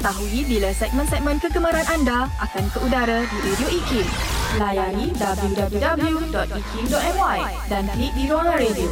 [0.00, 4.08] Ketahui bila segmen-segmen kegemaran anda akan ke udara di Radio IKIM.
[4.56, 8.88] Layari www.ikim.my dan klik di ruangan radio.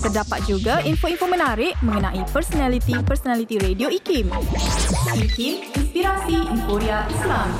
[0.00, 4.32] Terdapat juga info-info menarik mengenai personaliti-personaliti Radio IKIM.
[5.20, 7.52] IKIM, Inspirasi Inforia Islam.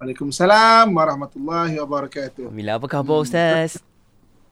[0.00, 2.48] Waalaikumsalam warahmatullahi wabarakatuh.
[2.48, 3.89] Alhamdulillah, apa khabar Ustaz?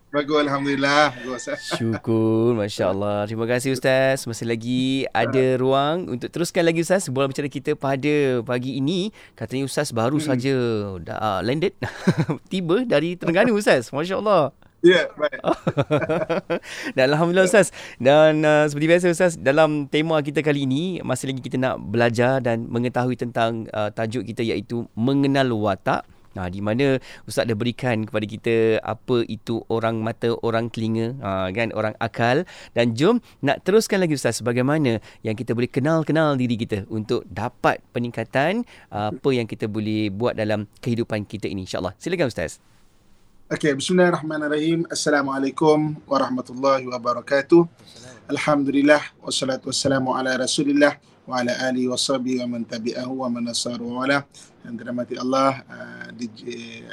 [0.08, 1.12] Bagus Alhamdulillah.
[1.20, 1.52] Bagus.
[1.76, 4.24] Syukur Masya Allah Terima kasih Ustaz.
[4.24, 9.12] Masih lagi ada ruang Untuk teruskan lagi Ustaz Bola bicara kita pada pagi ini.
[9.36, 10.24] Katanya Ustaz baru hmm.
[10.24, 10.56] saja
[11.04, 11.76] Dah uh, landed
[12.52, 13.92] Tiba dari Terengganu Ustaz.
[13.92, 15.42] Masya Allah Ya, yeah, baik.
[16.96, 17.74] Dan Alhamdulillah Ustaz.
[17.98, 22.38] Dan uh, seperti biasa Ustaz, dalam tema kita kali ini, masih lagi kita nak belajar
[22.38, 26.06] dan mengetahui tentang uh, tajuk kita iaitu Mengenal Watak.
[26.38, 31.50] Ha, di mana Ustaz dah berikan kepada kita apa itu orang mata, orang telinga, ha,
[31.50, 32.46] kan, orang akal.
[32.78, 37.82] Dan jom nak teruskan lagi Ustaz bagaimana yang kita boleh kenal-kenal diri kita untuk dapat
[37.90, 38.62] peningkatan
[38.94, 41.98] apa yang kita boleh buat dalam kehidupan kita ini insyaAllah.
[41.98, 42.62] Silakan Ustaz.
[43.48, 44.84] Okey, bismillahirrahmanirrahim.
[44.92, 47.64] Assalamualaikum warahmatullahi wabarakatuh.
[48.28, 53.52] Alhamdulillah wassalatu wassalamu ala Rasulillah wa ala ali wa sahbihi wa man tabi'ahu wa man
[53.52, 54.24] nasaru wa wala
[54.64, 56.40] yang dirahmati Allah uh, DJ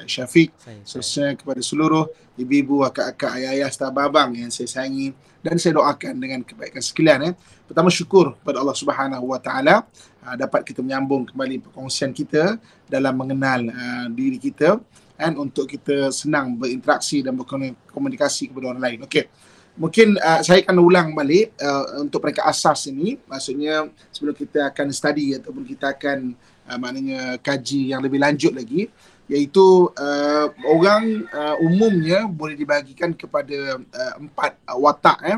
[0.04, 0.52] Syafiq
[0.84, 6.44] saya kepada seluruh ibu-ibu akak-akak ayah-ayah staf babang yang saya sayangi dan saya doakan dengan
[6.44, 7.32] kebaikan sekalian ya.
[7.64, 9.88] Pertama syukur kepada Allah Subhanahu wa taala
[10.28, 12.60] uh, dapat kita menyambung kembali perkongsian kita
[12.92, 14.84] dalam mengenal uh, diri kita
[15.16, 19.00] dan untuk kita senang berinteraksi dan berkomunikasi kepada orang lain.
[19.08, 19.32] Okey
[19.76, 23.20] mungkin uh, saya akan ulang balik uh, untuk mereka asas ini.
[23.28, 26.34] Maksudnya sebelum kita akan study ataupun kita akan
[26.68, 28.88] uh, maknanya kaji yang lebih lanjut lagi
[29.26, 35.38] iaitu uh, orang uh, umumnya boleh dibagikan kepada uh, empat uh, watak ya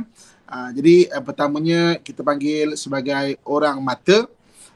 [0.52, 4.28] uh, jadi uh, pertamanya kita panggil sebagai orang mata.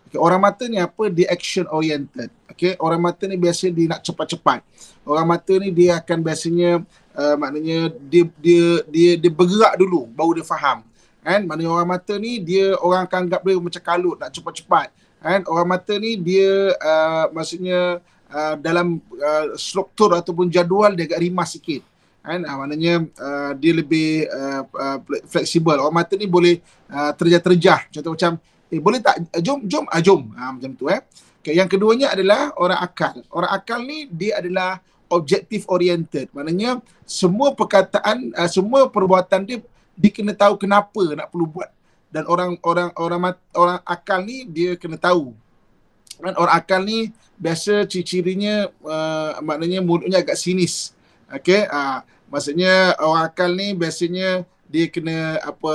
[0.07, 1.07] Okay, orang mata ni apa?
[1.07, 2.31] Dia action oriented.
[2.51, 4.59] Okey orang mata ni biasanya dia nak cepat-cepat.
[5.07, 6.83] Orang mata ni dia akan biasanya
[7.15, 10.83] uh, maknanya dia dia dia dia bergerak dulu baru dia faham.
[11.21, 11.45] Kan?
[11.45, 14.87] Maknanya orang mata ni dia orang akan anggap dia macam kalut nak cepat-cepat.
[15.21, 15.39] Kan?
[15.45, 18.01] Orang mata ni dia uh, maksudnya
[18.33, 21.85] uh, dalam uh, struktur ataupun jadual dia agak rimas sikit.
[22.25, 22.41] Kan?
[22.41, 24.97] Uh, maknanya uh, dia lebih uh, uh,
[25.29, 25.77] fleksibel.
[25.77, 26.57] Orang mata ni boleh
[26.89, 27.93] uh, terjah-terjah.
[27.93, 28.41] Contoh macam
[28.71, 29.21] eh boleh tak?
[29.45, 29.85] Jom jom.
[29.93, 30.33] Ah jom.
[30.33, 31.05] Uh, macam tu eh.
[31.41, 33.17] Okay, yang keduanya adalah orang akal.
[33.33, 34.77] Orang akal ni dia adalah
[35.11, 36.31] objektif oriented.
[36.31, 39.59] Maknanya semua perkataan, uh, semua perbuatan dia
[39.93, 41.69] dia kena tahu kenapa nak perlu buat.
[42.11, 43.21] Dan orang orang orang
[43.55, 45.35] orang akal ni dia kena tahu.
[46.17, 50.95] Dan orang akal ni biasa ciri-cirinya uh, maknanya mulutnya agak sinis.
[51.31, 55.73] Okey, uh, maksudnya orang akal ni biasanya dia kena apa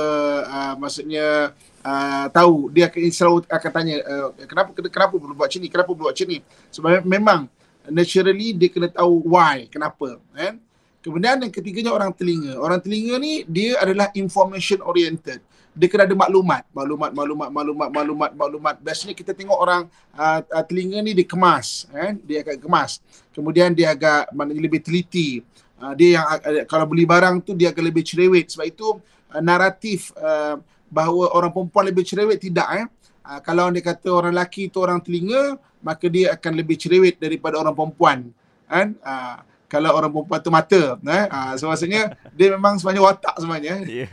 [0.49, 1.53] uh, maksudnya
[1.85, 5.89] uh, tahu dia akan selalu akan tanya uh, kenapa kenapa perlu buat macam ni kenapa
[5.93, 6.39] perlu buat macam ni
[6.73, 7.41] sebab memang
[7.89, 10.19] naturally dia kena tahu why, kenapa.
[10.35, 10.59] Kan?
[11.01, 12.59] Kemudian yang ketiganya orang telinga.
[12.59, 15.39] Orang telinga ni dia adalah information oriented.
[15.77, 18.75] Dia kena ada maklumat, maklumat, maklumat, maklumat, maklumat, maklumat.
[18.81, 19.85] Biasanya kita tengok orang
[20.17, 22.17] uh, telinga ni dia kemas, kan?
[22.25, 22.99] Dia agak kemas.
[23.29, 25.45] Kemudian dia agak maknanya lebih teliti.
[25.77, 28.49] Uh, dia yang uh, kalau beli barang tu dia agak lebih cerewet.
[28.49, 28.97] Sebab itu
[29.31, 30.57] uh, naratif uh,
[30.89, 32.85] bahawa orang perempuan lebih cerewet tidak eh.
[33.27, 37.59] Uh, kalau dia kata orang lelaki tu orang telinga, maka dia akan lebih cerewet daripada
[37.59, 38.31] orang perempuan
[38.67, 38.95] kan?
[39.03, 41.25] Uh, kalau orang perempuan tu mata eh?
[41.27, 43.75] Uh, so maksudnya dia memang sebenarnya watak sebenarnya.
[43.83, 44.09] Yeah.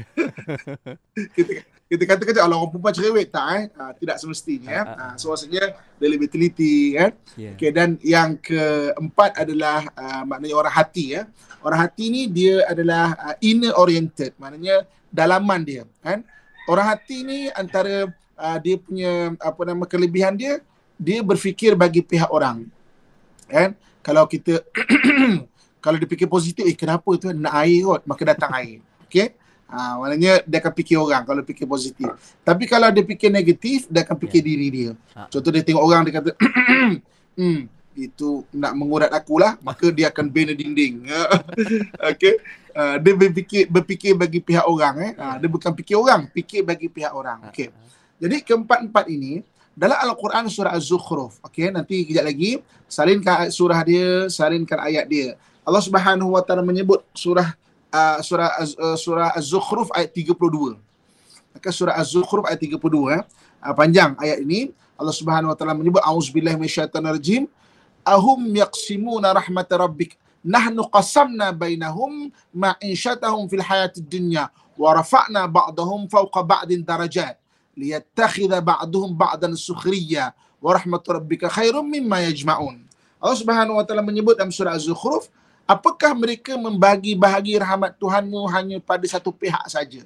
[1.91, 3.63] kita kita kata kalau orang perempuan cerewet tak eh?
[3.79, 7.15] Uh, tidak semestinya uh, uh, so maksudnya dia lebih teliti kan?
[7.39, 7.55] Yeah.
[7.55, 11.23] okey dan yang keempat adalah uh, maknanya orang hati ya.
[11.63, 14.83] Orang hati ni dia adalah uh, inner oriented maknanya
[15.15, 16.27] dalaman dia kan?
[16.67, 20.61] Orang hati ni antara uh, dia punya apa nama kelebihan dia
[20.95, 22.67] dia berfikir bagi pihak orang.
[23.51, 23.75] Kan?
[24.01, 24.63] Kalau kita
[25.85, 28.79] kalau dia fikir positif, eh kenapa tu nak air kot, maka datang air.
[29.09, 29.35] Okey?
[29.65, 32.07] Ha, maknanya dia akan fikir orang kalau fikir positif.
[32.47, 34.47] Tapi kalau dia fikir negatif, dia akan fikir Ya.
[34.47, 34.91] diri dia.
[35.19, 35.27] Ha.
[35.33, 36.31] Contoh dia tengok orang dia kata,
[37.41, 37.61] hmm,
[37.99, 41.11] itu nak mengurat aku lah, maka dia akan bina dinding.
[42.13, 42.39] okay.
[42.75, 45.13] Uh, dia berfikir berfikir bagi pihak orang eh.
[45.15, 47.43] Uh, dia bukan fikir orang, fikir bagi pihak orang.
[47.51, 47.71] Okey.
[48.23, 49.43] Jadi keempat-empat ini
[49.75, 51.43] dalam Al-Quran surah Az-Zukhruf.
[51.43, 55.35] Okey, nanti kejap lagi salinkan surah dia, salinkan ayat dia.
[55.67, 57.59] Allah Subhanahu wa taala menyebut surah
[57.91, 60.79] uh, surah uh, surah Az-Zukhruf ayat 32.
[61.59, 63.23] Maka surah Az-Zukhruf ayat 32 eh.
[63.65, 67.51] Uh, panjang ayat ini Allah Subhanahu wa taala menyebut auzubillahi minasyaitonirrajim
[68.07, 70.15] ahum yaqsimuna rahmat rabbik
[70.45, 77.41] nahnu qasamna bainahum ma'isyatahum fil hayatid dunya wa rafa'na ba'dahum fawqa ba'din darajat
[77.75, 82.81] liyattakhidha ba'duhum ba'dan sukhriya wa rahmatu rabbika khairum mimma yajma'un.
[83.21, 85.29] Allah Subhanahu wa taala menyebut dalam surah Az-Zukhruf,
[85.65, 90.05] apakah mereka membagi bahagi rahmat Tuhanmu hanya pada satu pihak saja?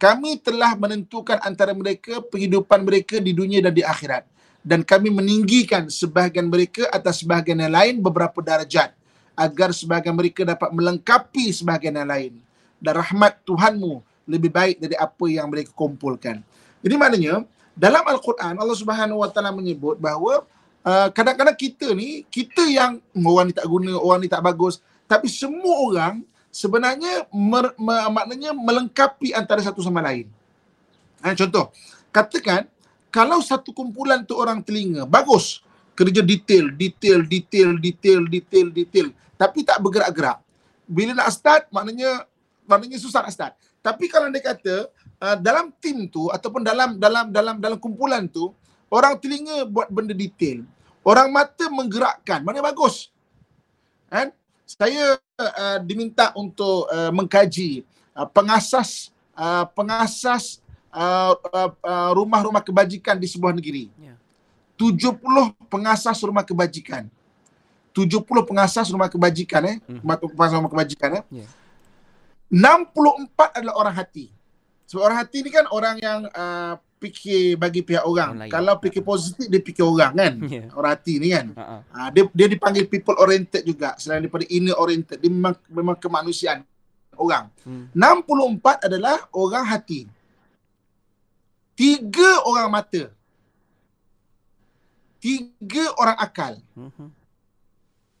[0.00, 4.24] Kami telah menentukan antara mereka penghidupan mereka di dunia dan di akhirat.
[4.60, 8.92] Dan kami meninggikan sebahagian mereka atas sebahagian yang lain beberapa darajat
[9.32, 12.32] agar sebahagian mereka dapat melengkapi sebahagian yang lain.
[12.80, 16.40] Dan rahmat Tuhanmu lebih baik dari apa yang mereka kumpulkan.
[16.80, 17.44] Jadi maknanya
[17.76, 20.44] dalam Al-Quran Allah Subhanahu Wa Taala menyebut bahawa
[20.84, 25.28] uh, kadang-kadang kita ni kita yang orang ni tak guna, orang ni tak bagus, tapi
[25.28, 26.14] semua orang
[26.50, 30.26] sebenarnya mer, me, maknanya melengkapi antara satu sama lain.
[31.20, 31.70] Ha, contoh,
[32.10, 32.66] katakan
[33.12, 35.60] kalau satu kumpulan tu orang telinga bagus,
[35.92, 40.40] kerja detail, detail, detail, detail, detail, detail, tapi tak bergerak-gerak.
[40.90, 42.24] Bila nak start maknanya
[42.66, 43.52] maknanya susah nak start.
[43.80, 48.50] Tapi kalau dia kata uh, dalam tim tu ataupun dalam dalam dalam dalam kumpulan tu
[48.90, 50.64] orang telinga buat benda detail.
[51.00, 52.44] Orang mata menggerakkan.
[52.44, 53.08] Mana bagus.
[54.10, 54.34] Kan?
[54.68, 60.60] Saya uh, diminta untuk uh, mengkaji uh, pengasas uh, pengasas
[60.92, 63.88] uh, uh, uh, rumah-rumah kebajikan di sebuah negeri.
[63.96, 64.14] Ya.
[64.76, 65.20] 70
[65.68, 67.08] pengasas rumah kebajikan.
[67.92, 69.76] 70 pengasas rumah kebajikan eh.
[69.84, 71.24] Rumah pengasas rumah kebajikan eh.
[71.42, 71.46] Ya.
[72.50, 74.30] 64 adalah orang hati.
[74.90, 78.34] Sebab orang hati ni kan orang yang uh, fikir bagi pihak orang.
[78.34, 78.50] Orang lain.
[78.50, 80.34] Kalau fikir positif dia fikir orang kan.
[80.50, 80.66] Ya.
[80.74, 81.46] Orang hati ni kan.
[81.54, 81.62] Ha.
[81.94, 85.22] Uh, dia dia dipanggil people oriented juga selain daripada inner oriented.
[85.22, 86.66] Dia memang memang kemanusiaan
[87.14, 87.46] orang.
[87.62, 87.86] Hmm.
[87.94, 90.10] 64 adalah orang hati.
[91.78, 93.14] Tiga orang mata.
[95.22, 96.58] Tiga orang akal.
[96.74, 97.08] Mhm.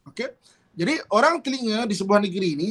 [0.06, 0.30] Okey.
[0.78, 2.68] Jadi orang telinga di sebuah negeri ini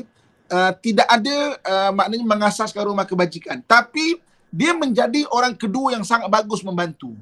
[0.50, 3.62] uh, tidak ada uh, maknanya mengasaskan rumah kebajikan.
[3.63, 4.19] Tapi
[4.50, 7.13] dia menjadi orang kedua yang sangat bagus membantu.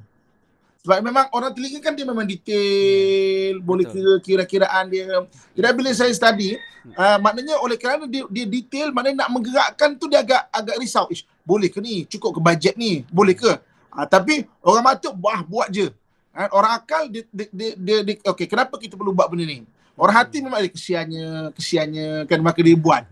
[0.82, 4.24] Sebab memang orang telinga kan dia memang detail, boleh kira Betul.
[4.24, 5.04] kira-kiraan dia.
[5.52, 6.56] Jadi bila saya study,
[6.96, 11.04] uh, maknanya oleh kerana dia, dia detail, maknanya nak menggerakkan tu dia agak agak risau.
[11.12, 12.08] Ish, boleh ke ni?
[12.08, 13.04] Cukup ke bajet ni?
[13.12, 13.52] Boleh ke?
[13.92, 15.92] Uh, tapi orang mata, wah buat je.
[16.32, 16.48] Kan?
[16.54, 19.66] Orang akal dia, dia, dia, dia, dia okey kenapa kita perlu buat benda ni?
[19.98, 23.02] Orang hati memang ada kesiannya, kesiannya kan maka dia buat.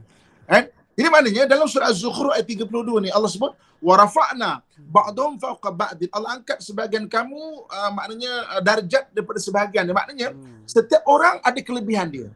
[0.47, 0.65] Kan?
[0.97, 3.53] Jadi maknanya dalam surah Az-Zukhruf ayat 32 ni Allah sebut
[3.85, 6.09] wa rafa'na ba'dhum fawqa ba'din.
[6.09, 9.85] Allah angkat sebahagian kamu uh, maknanya uh, darjat daripada sebahagian.
[9.93, 10.65] Maknanya Hmm.
[10.65, 12.29] setiap orang ada kelebihan dia.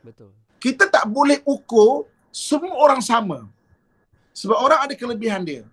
[0.00, 0.32] Betul.
[0.56, 3.44] Kita tak boleh ukur semua orang sama.
[4.32, 5.64] Sebab orang ada kelebihan dia.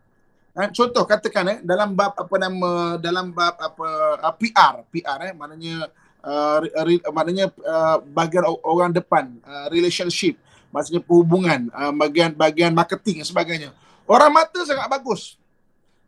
[0.53, 3.88] Ha, contoh katakan eh dalam bab apa nama dalam bab apa
[4.21, 5.89] uh, PR, PR eh maknanya
[6.21, 10.38] uh, re, maknanya uh, bahagian orang depan, uh, relationship,
[10.74, 13.70] maksudnya perhubungan, uh, bahagian bahagian marketing dan sebagainya.
[14.10, 15.38] Orang mata sangat bagus.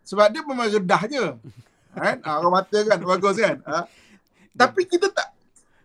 [0.01, 1.25] Sebab dia memang redah je.
[1.95, 2.19] Kan?
[2.25, 3.55] Ha, orang mata kan bagus kan.
[3.63, 3.87] Ha?
[4.67, 5.31] Tapi kita tak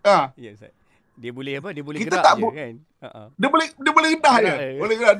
[0.02, 0.74] ha, Ya, Ustaz.
[1.14, 1.70] Dia boleh apa?
[1.70, 2.74] Dia boleh Kita gerak tak je bu- kan?
[2.98, 3.30] Ha.
[3.30, 4.54] dia boleh dia boleh redah je.
[4.82, 5.18] Boleh gerak.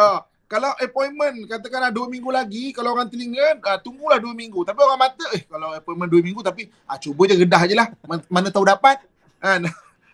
[0.00, 4.78] Ha, kalau appointment katakanlah dua minggu lagi kalau orang telinga uh, tunggulah dua minggu tapi
[4.80, 8.22] orang mata eh kalau appointment dua minggu tapi ah cuba je redah je lah mana,
[8.28, 9.00] mana tahu dapat
[9.40, 9.66] kan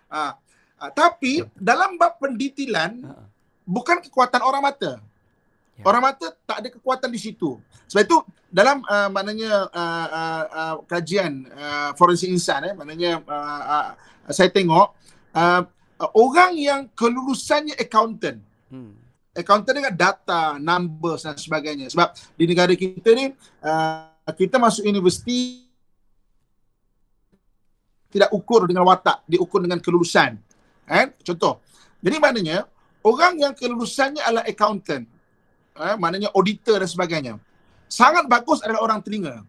[0.09, 0.39] ah,
[0.81, 3.29] ah, tapi dalam bab pendetilan Ha,
[3.63, 4.93] bukan kekuatan orang mata
[5.81, 5.85] Ya.
[5.89, 7.57] orang mata tak ada kekuatan di situ
[7.89, 8.19] sebab itu
[8.53, 13.89] dalam uh, maknanya uh, uh, uh, kajian uh, forensik insan eh maknanya uh, uh,
[14.29, 14.93] saya tengok
[15.33, 15.63] uh,
[15.97, 18.95] uh, orang yang kelulusannya accountant Hmm.
[19.35, 21.91] accountant dengan data, numbers dan sebagainya.
[21.91, 23.35] Sebab di negara kita ni
[23.67, 25.67] uh, kita masuk universiti
[28.11, 30.39] tidak ukur dengan watak, diukur dengan kelulusan.
[30.91, 31.15] Kan?
[31.23, 31.63] Contoh.
[32.03, 32.67] Jadi maknanya
[33.07, 35.07] orang yang kelulusannya adalah accountant,
[35.79, 37.35] eh, maknanya auditor dan sebagainya.
[37.87, 39.47] Sangat bagus adalah orang telinga.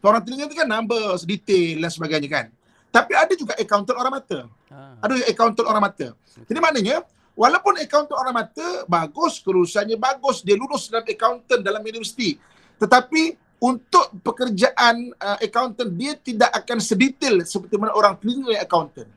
[0.00, 2.46] Orang telinga itu kan numbers, detail dan sebagainya kan.
[2.88, 4.38] Tapi ada juga accountant orang mata.
[4.72, 4.96] Ah.
[5.04, 6.06] Ada accountant orang mata.
[6.46, 6.96] Jadi maknanya
[7.36, 12.38] walaupun accountant orang mata bagus, kelulusannya bagus, dia lulus dalam accountant dalam universiti.
[12.80, 19.08] Tetapi untuk pekerjaan uh, accountant dia tidak akan sedetail seperti mana orang telinga accountant.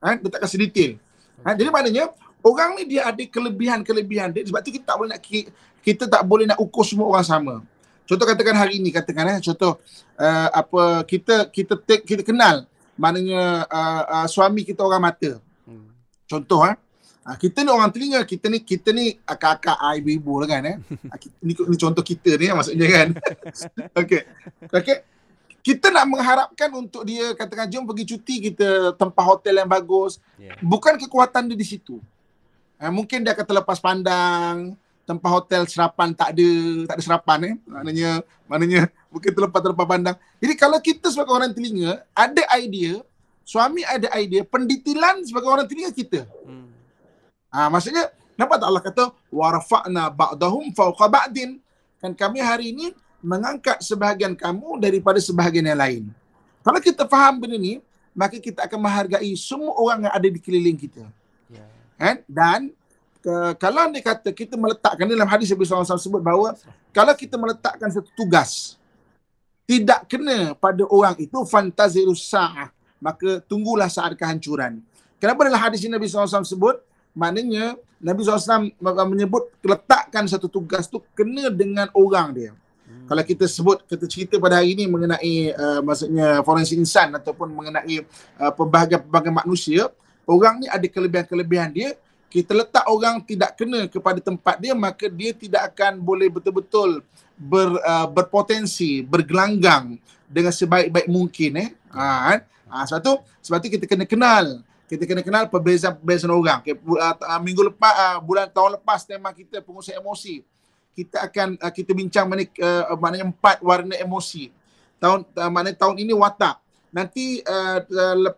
[0.00, 0.96] Ha, dia tak akan sedetail.
[1.44, 5.20] Ha, jadi maknanya orang ni dia ada kelebihan-kelebihan dia sebab tu kita tak boleh nak
[5.80, 7.54] kita tak boleh nak ukur semua orang sama.
[8.08, 9.78] Contoh katakan hari ini katakan eh contoh
[10.18, 12.66] uh, apa kita kita take, kita kenal
[12.98, 15.38] maknanya uh, uh, suami kita orang mata.
[15.62, 15.94] Hmm.
[16.26, 16.74] Contoh eh
[17.22, 20.76] uh, kita ni orang telinga kita ni kita ni akak-akak ibu-ibu lah kan eh.
[21.46, 23.08] ni, ni contoh kita ni maksudnya kan.
[24.02, 24.20] Okey.
[24.74, 24.96] Okey.
[25.60, 30.16] Kita nak mengharapkan untuk dia katakan jom pergi cuti kita tempat hotel yang bagus.
[30.40, 30.56] Yeah.
[30.64, 32.00] Bukan kekuatan dia di situ.
[32.80, 34.72] Uh, mungkin dia akan terlepas pandang,
[35.04, 36.50] tempat hotel serapan tak ada,
[36.88, 37.54] tak ada serapan eh.
[37.68, 38.10] Maknanya
[38.48, 38.80] maknanya
[39.12, 40.16] mungkin terlepas terlepas pandang.
[40.40, 43.04] Jadi kalau kita sebagai orang telinga ada idea,
[43.44, 46.24] suami ada idea, pendetilan sebagai orang telinga kita.
[46.46, 46.72] Hmm.
[47.52, 51.60] Ah maksudnya kenapa tak Allah kata warfa'na ba'dahum fawqa ba'din?
[52.00, 56.02] Kan kami hari ini mengangkat sebahagian kamu daripada sebahagian yang lain.
[56.60, 57.80] Kalau kita faham benda ni,
[58.12, 61.06] maka kita akan menghargai semua orang yang ada di keliling kita.
[62.00, 62.24] Kan?
[62.24, 62.60] Dan
[63.20, 66.56] ke, kalau anda kata kita meletakkan dalam hadis Nabi SAW sebut bahawa
[66.90, 68.80] kalau kita meletakkan satu tugas
[69.68, 74.80] tidak kena pada orang itu fantazirus sa'ah maka tunggulah saat kehancuran.
[75.20, 76.80] Kenapa dalam hadis Nabi SAW sebut?
[77.12, 78.72] Maknanya Nabi SAW
[79.12, 82.52] menyebut letakkan satu tugas tu kena dengan orang dia.
[83.10, 88.06] Kalau kita sebut kita cerita pada hari ini mengenai uh, maksudnya forensik insan ataupun mengenai
[88.38, 89.90] uh, pelbagai-pelbagai manusia
[90.30, 91.98] orang ni ada kelebihan-kelebihan dia.
[92.30, 97.02] Kita letak orang tidak kena kepada tempat dia maka dia tidak akan boleh betul-betul
[97.34, 99.98] ber, uh, berpotensi bergelanggang
[100.30, 101.68] dengan sebaik-baik mungkin eh.
[101.90, 102.40] Ha, kan?
[102.70, 103.12] ha, sebab tu
[103.42, 104.62] sebab tu kita kena kenal.
[104.86, 106.62] Kita kena kenal perbezaan-perbezaan orang.
[106.62, 110.46] Okay, uh, minggu lepas uh, bulan tahun lepas tema kita pengusaha emosi
[111.00, 114.52] kita akan uh, kita bincang mana uh, maknanya empat warna emosi
[115.00, 116.60] tahun uh, maknanya tahun ini watak
[116.92, 117.80] nanti uh,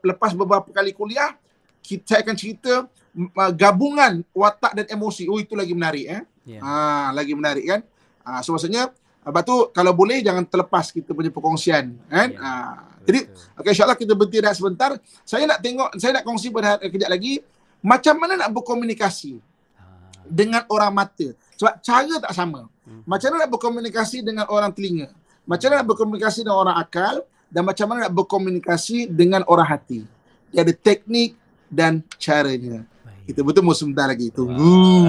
[0.04, 1.34] lepas beberapa kali kuliah
[1.82, 2.86] kita akan cerita
[3.18, 5.26] uh, gabungan watak dan emosi.
[5.26, 6.22] Oh itu lagi menarik eh.
[6.46, 6.62] Yeah.
[6.62, 7.80] Ha lagi menarik kan?
[8.22, 12.28] Ha so maksudnya Lepas tu kalau boleh jangan terlepas kita punya perkongsian kan.
[12.30, 12.42] Yeah.
[12.42, 13.20] Ha jadi
[13.58, 14.90] okey insya-Allah kita berhenti dah sebentar.
[15.26, 17.42] Saya nak tengok saya nak kongsi pada kejap lagi
[17.82, 19.42] macam mana nak berkomunikasi
[19.74, 19.82] ha.
[20.22, 21.34] dengan orang mata.
[21.58, 22.70] Sebab cara tak sama.
[22.86, 23.02] Hmm.
[23.04, 25.12] Macam mana nak berkomunikasi dengan orang telinga?
[25.44, 27.14] Macam mana nak berkomunikasi dengan orang akal
[27.52, 30.06] dan macam mana nak berkomunikasi dengan orang hati?
[30.52, 31.36] Dia ada teknik,
[31.72, 32.84] dan caranya.
[33.24, 34.28] Kita bertemu sebentar lagi.
[34.28, 35.08] Tunggu.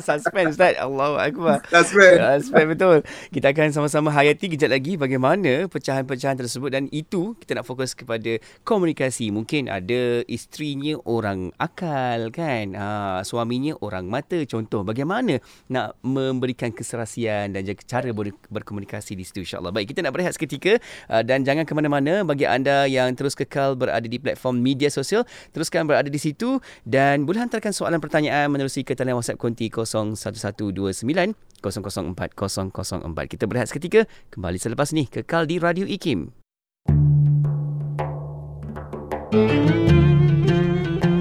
[0.08, 0.74] Suspense Ustaz.
[0.80, 1.60] Allahu Akbar.
[1.68, 2.20] Suspense.
[2.48, 2.96] Suspense betul.
[3.28, 8.40] Kita akan sama-sama hayati kejap lagi bagaimana pecahan-pecahan tersebut dan itu kita nak fokus kepada
[8.64, 9.28] komunikasi.
[9.28, 12.72] Mungkin ada isterinya orang akal kan.
[12.74, 12.86] Ha,
[13.26, 14.40] suaminya orang mata.
[14.48, 15.38] Contoh bagaimana
[15.68, 18.10] nak memberikan keserasian dan cara
[18.48, 19.74] berkomunikasi di situ insyaAllah.
[19.74, 20.78] Baik kita nak berehat seketika
[21.10, 25.26] uh, dan jangan ke mana-mana bagi anda yang terus kekal berada di platform media sosial.
[25.52, 29.89] Teruskan berada di situ dan boleh hantarkan soalan pertanyaan menerusi ke talian WhatsApp konti 01129
[29.89, 30.15] 004
[32.35, 33.31] 004.
[33.31, 34.05] Kita berehat seketika.
[34.29, 35.09] Kembali selepas ni.
[35.09, 36.31] Kekal di Radio IKIM.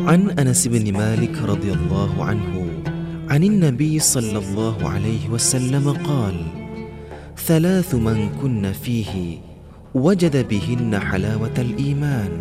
[0.05, 2.55] عن أنس بن مالك رضي الله عنه
[3.29, 6.37] عن النبي صلى الله عليه وسلم قال
[7.37, 9.39] ثلاث من كن فيه
[9.95, 12.33] وجد بهن حلاوة الإيمان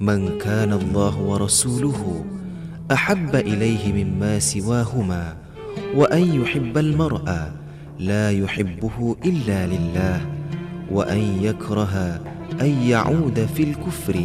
[0.00, 2.24] من كان الله ورسوله
[2.91, 5.35] أحب إليه مما سواهما
[5.95, 7.27] وأن يحب المرء
[7.99, 10.19] لا يحبه إلا لله
[10.91, 12.21] وأن يكره
[12.61, 14.17] أن يعود في الكفر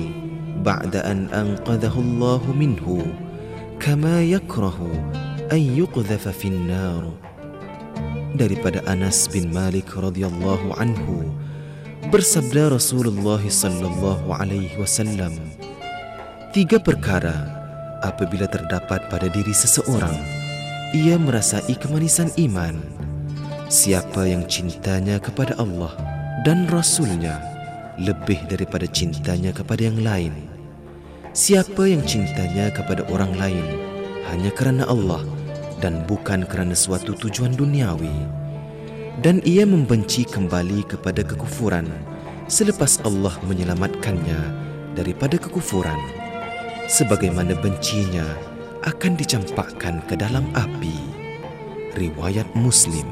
[0.65, 3.07] بعد أن أنقذه الله منه
[3.81, 5.11] كما يكره
[5.53, 7.05] أن يقذف في النار.
[8.35, 11.31] Daripada Anas bin Malik radhiyallahu anhu
[12.11, 15.39] bersabda Rasulullah sallallahu alaihi wasallam
[16.51, 17.64] Tiga perkara
[18.05, 20.13] apabila terdapat pada diri seseorang,
[20.93, 22.77] ia merasai kemanisan iman.
[23.73, 25.97] Siapa yang cintanya kepada Allah
[26.45, 27.41] dan Rasulnya
[27.97, 30.35] lebih daripada cintanya kepada yang lain.
[31.35, 33.67] Siapa yang cintanya kepada orang lain
[34.31, 35.25] hanya kerana Allah
[35.83, 38.45] dan bukan kerana suatu tujuan duniawi.
[39.19, 41.87] Dan ia membenci kembali kepada kekufuran
[42.47, 44.41] selepas Allah menyelamatkannya
[44.95, 46.24] daripada kekufuran
[46.89, 48.25] sebagaimana bencinya
[48.85, 50.97] akan dicampakkan ke dalam api.
[51.97, 53.07] Riwayat Muslim.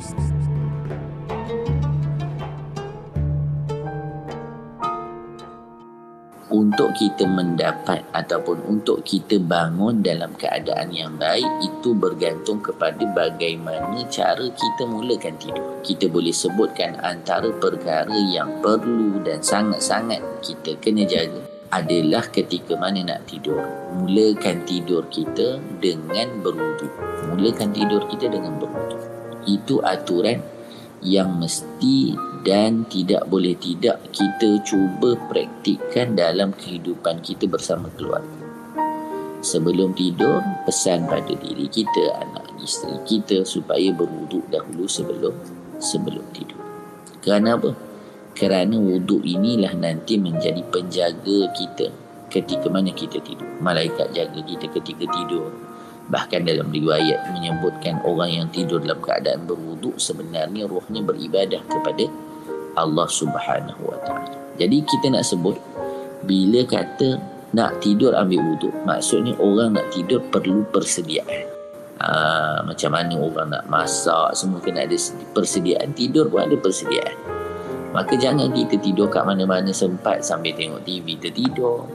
[6.52, 14.04] untuk kita mendapat ataupun untuk kita bangun dalam keadaan yang baik itu bergantung kepada bagaimana
[14.12, 15.80] cara kita mulakan tidur.
[15.80, 23.00] Kita boleh sebutkan antara perkara yang perlu dan sangat-sangat kita kena jaga adalah ketika mana
[23.00, 23.64] nak tidur.
[23.96, 26.92] Mulakan tidur kita dengan berwuduk.
[27.32, 29.00] Mulakan tidur kita dengan berwuduk.
[29.48, 30.44] Itu aturan
[31.00, 32.14] yang mesti
[32.44, 38.38] dan tidak boleh tidak kita cuba praktikkan dalam kehidupan kita bersama keluarga.
[39.42, 45.34] Sebelum tidur, pesan pada diri kita, anak isteri kita supaya berwuduk dahulu sebelum
[45.82, 46.62] sebelum tidur.
[47.18, 47.91] Kerana apa?
[48.32, 51.92] Kerana wuduk inilah nanti menjadi penjaga kita
[52.32, 53.44] ketika mana kita tidur.
[53.60, 55.52] Malaikat jaga kita ketika tidur.
[56.08, 62.08] Bahkan dalam riwayat menyebutkan orang yang tidur dalam keadaan berwuduk sebenarnya rohnya beribadah kepada
[62.74, 64.36] Allah Subhanahu Wa Taala.
[64.56, 65.56] Jadi kita nak sebut
[66.24, 67.20] bila kata
[67.52, 71.52] nak tidur ambil wuduk, maksudnya orang nak tidur perlu persediaan.
[72.02, 74.96] Ha, macam mana orang nak masak semua kena ada
[75.36, 77.41] persediaan tidur pun ada persediaan
[77.92, 81.86] maka jangan kita tidur kat mana-mana sempat sambil tengok TV tertidur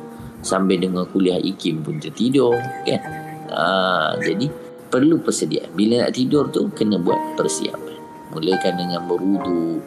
[0.45, 2.53] sambil dengar kuliah ikim pun tertidur
[2.85, 4.51] kan Ha, jadi
[4.91, 5.71] perlu persediaan.
[5.71, 7.97] Bila nak tidur tu kena buat persiapan.
[8.35, 9.79] Mulakan dengan berudu.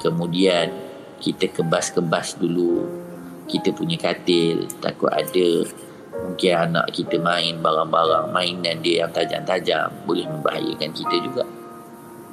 [0.00, 0.72] Kemudian
[1.20, 2.88] kita kebas-kebas dulu.
[3.48, 4.68] Kita punya katil.
[4.80, 5.48] Takut ada
[6.18, 9.92] mungkin anak kita main barang-barang mainan dia yang tajam-tajam.
[10.08, 11.44] Boleh membahayakan kita juga.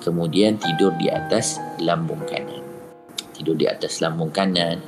[0.04, 2.65] Kemudian tidur di atas lambung kanan.
[3.36, 4.80] Tidur di atas lambung kanan.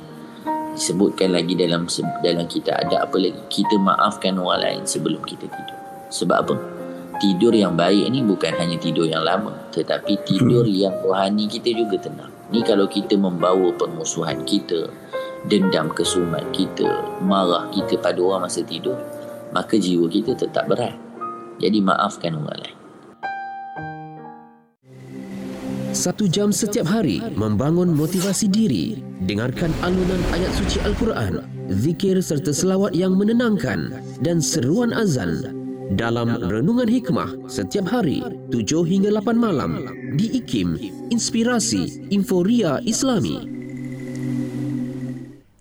[0.72, 1.84] Disebutkan lagi dalam
[2.24, 3.36] dalam kita ada apa lagi?
[3.52, 5.78] Kita maafkan orang lain sebelum kita tidur.
[6.08, 6.54] Sebab apa?
[7.20, 10.80] Tidur yang baik ni bukan hanya tidur yang lama tetapi tidur hmm.
[10.80, 12.32] yang rohani kita juga tenang.
[12.48, 14.88] Ni kalau kita membawa permusuhan kita
[15.44, 16.88] dendam kesumat kita
[17.20, 18.96] marah kita pada orang masa tidur
[19.52, 20.94] maka jiwa kita tetap berat.
[21.58, 22.77] Jadi maafkan orang lain
[25.98, 29.02] satu jam setiap hari membangun motivasi diri.
[29.26, 31.42] Dengarkan alunan ayat suci Al-Quran,
[31.74, 35.58] zikir serta selawat yang menenangkan dan seruan azan
[35.98, 38.22] dalam Renungan Hikmah setiap hari
[38.54, 40.78] 7 hingga 8 malam di IKIM
[41.10, 43.57] Inspirasi Inforia Islami.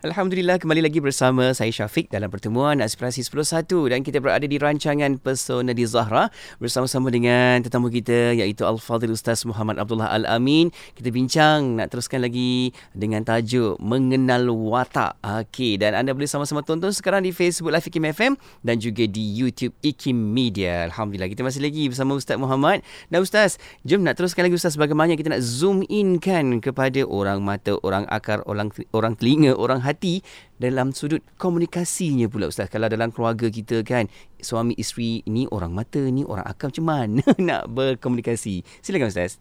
[0.06, 5.18] Alhamdulillah kembali lagi bersama saya Syafiq dalam pertemuan Aspirasi 11 dan kita berada di rancangan
[5.18, 6.30] Persona di Zahra
[6.62, 10.70] bersama-sama dengan tetamu kita iaitu Al-Fadhil Ustaz Muhammad Abdullah Al-Amin.
[10.94, 15.18] Kita bincang nak teruskan lagi dengan tajuk Mengenal Watak.
[15.18, 19.26] Okey dan anda boleh sama-sama tonton sekarang di Facebook Live Ikim FM dan juga di
[19.34, 20.86] YouTube Ikim Media.
[20.94, 22.86] Alhamdulillah kita masih lagi bersama Ustaz Muhammad.
[23.10, 27.42] Dan Ustaz, jom nak teruskan lagi Ustaz bagaimana kita nak zoom in kan kepada orang
[27.42, 30.20] mata, orang akar, orang orang telinga, orang hati
[30.60, 32.68] dalam sudut komunikasinya pula Ustaz.
[32.68, 34.12] Kalau dalam keluarga kita kan,
[34.44, 38.62] suami isteri ni orang mata, ni orang akal macam mana nak berkomunikasi.
[38.84, 39.40] Silakan Ustaz.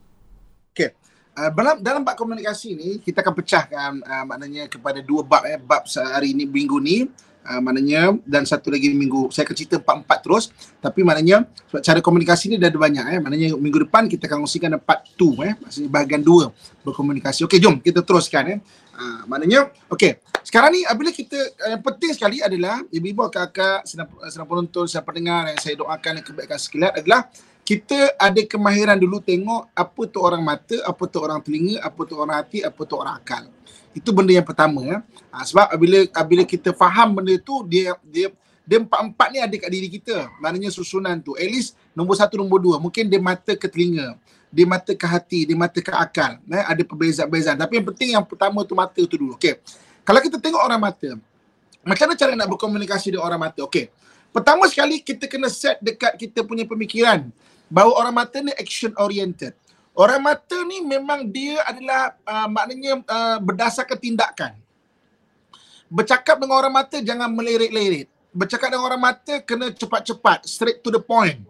[0.71, 0.95] Okey.
[1.37, 5.61] Uh, dalam dalam bab komunikasi ni kita akan pecahkan uh, maknanya kepada dua bab eh
[5.61, 7.05] bab hari ini minggu ni
[7.47, 10.45] uh, maknanya dan satu lagi minggu saya akan cerita empat-empat terus.
[10.83, 11.47] Tapi maknanya
[11.81, 13.19] cara komunikasi ni dah ada banyak eh.
[13.23, 15.55] Maknanya minggu depan kita akan kongsikan part 2 eh.
[15.57, 16.51] Maksudnya bahagian dua
[16.83, 17.47] berkomunikasi.
[17.47, 18.59] Okey jom kita teruskan eh.
[18.97, 20.19] Uh, maknanya okey.
[20.43, 25.07] Sekarang ni apabila kita eh, yang penting sekali adalah ibu-ibu kakak senang, senang penonton senang
[25.07, 27.29] pendengar yang saya doakan yang kebaikan sekilat adalah
[27.67, 32.15] kita ada kemahiran dulu tengok apa tu orang mata, apa tu orang telinga, apa tu
[32.15, 33.56] orang hati, apa tu orang akal.
[33.97, 35.01] Itu benda yang pertama ya.
[35.33, 38.29] Ha, sebab apabila apabila kita faham benda tu dia dia
[38.67, 40.29] dia empat-empat ni ada kat diri kita.
[40.43, 41.39] Maknanya susunan tu.
[41.39, 42.77] At least nombor satu, nombor dua.
[42.83, 44.19] Mungkin dia mata ke telinga.
[44.51, 45.47] Dia mata ke hati.
[45.47, 46.43] Dia mata ke akal.
[46.51, 47.57] Eh, ada perbezaan-perbezaan.
[47.57, 49.39] Tapi yang penting yang pertama tu mata tu dulu.
[49.39, 49.63] Okay.
[50.03, 51.15] Kalau kita tengok orang mata,
[51.87, 53.63] macam mana cara nak berkomunikasi dengan orang mata?
[53.63, 53.87] Okey.
[54.35, 57.31] Pertama sekali kita kena set dekat kita punya pemikiran
[57.71, 59.55] bahawa orang mata ni action oriented.
[59.97, 64.53] Orang mata ni memang dia adalah uh, maknanya uh, berdasarkan tindakan.
[65.89, 68.05] Bercakap dengan orang mata jangan melirik-lirik.
[68.29, 71.41] Bercakap dengan orang mata kena cepat-cepat, straight to the point.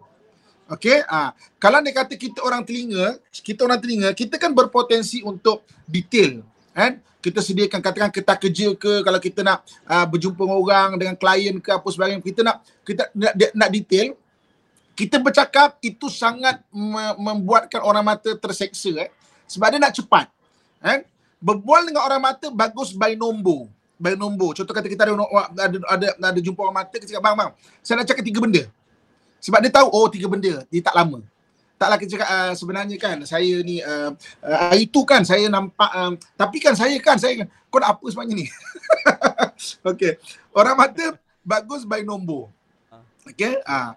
[0.71, 1.29] Okey, ah uh,
[1.59, 7.03] kalau dia kata kita orang telinga, kita orang telinga, kita kan berpotensi untuk detail, kan?
[7.17, 11.55] kita sediakan katakan kita kerja ke kalau kita nak uh, berjumpa dengan orang dengan klien
[11.59, 14.15] ke apa sebagainya kita nak kita nak, nak detail
[14.97, 16.57] kita bercakap itu sangat
[17.21, 19.13] membuatkan orang mata terseksa eh.
[19.45, 20.25] Sebab dia nak cepat
[20.81, 21.05] eh.
[21.37, 25.13] Berbual dengan orang mata bagus by nombor by nombor contoh kata kita ada
[25.57, 28.63] ada ada, ada jumpa orang mata kita cakap bang bang saya nak cakap tiga benda.
[29.37, 30.65] Sebab dia tahu oh tiga benda.
[30.69, 31.21] Dia tak lama.
[31.77, 34.09] Taklah kita cakap uh, sebenarnya kan saya ni uh,
[34.41, 38.33] uh, itu kan saya nampak uh, tapi kan saya kan saya kau nak apa sebenarnya
[38.33, 38.45] ni?
[39.93, 40.17] Okey.
[40.57, 42.49] Orang mata bagus by nombor.
[43.29, 43.61] Okey.
[43.61, 43.93] Ah.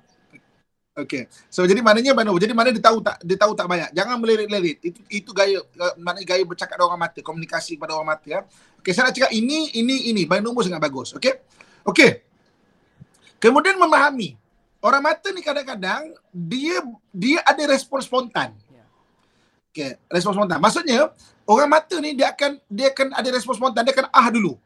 [1.03, 1.27] Okey.
[1.49, 2.41] So jadi maknanya nombor.
[2.41, 3.91] Jadi mana dia tahu tak dia tahu tak banyak.
[3.97, 4.77] Jangan melirik-lirik.
[4.85, 8.41] Itu itu gaya uh, maknanya gaya bercakap dengan orang mata, komunikasi kepada orang mata ya.
[8.81, 11.17] Okey, saya nak cakap ini ini ini by nombor sangat bagus.
[11.17, 11.41] Okey.
[11.89, 12.11] Okey.
[13.41, 14.37] Kemudian memahami.
[14.81, 16.81] Orang mata ni kadang-kadang dia
[17.13, 18.57] dia ada respon spontan.
[19.71, 20.59] Okey, respon spontan.
[20.59, 21.13] Maksudnya
[21.47, 24.57] orang mata ni dia akan dia akan ada respon spontan, dia akan ah dulu.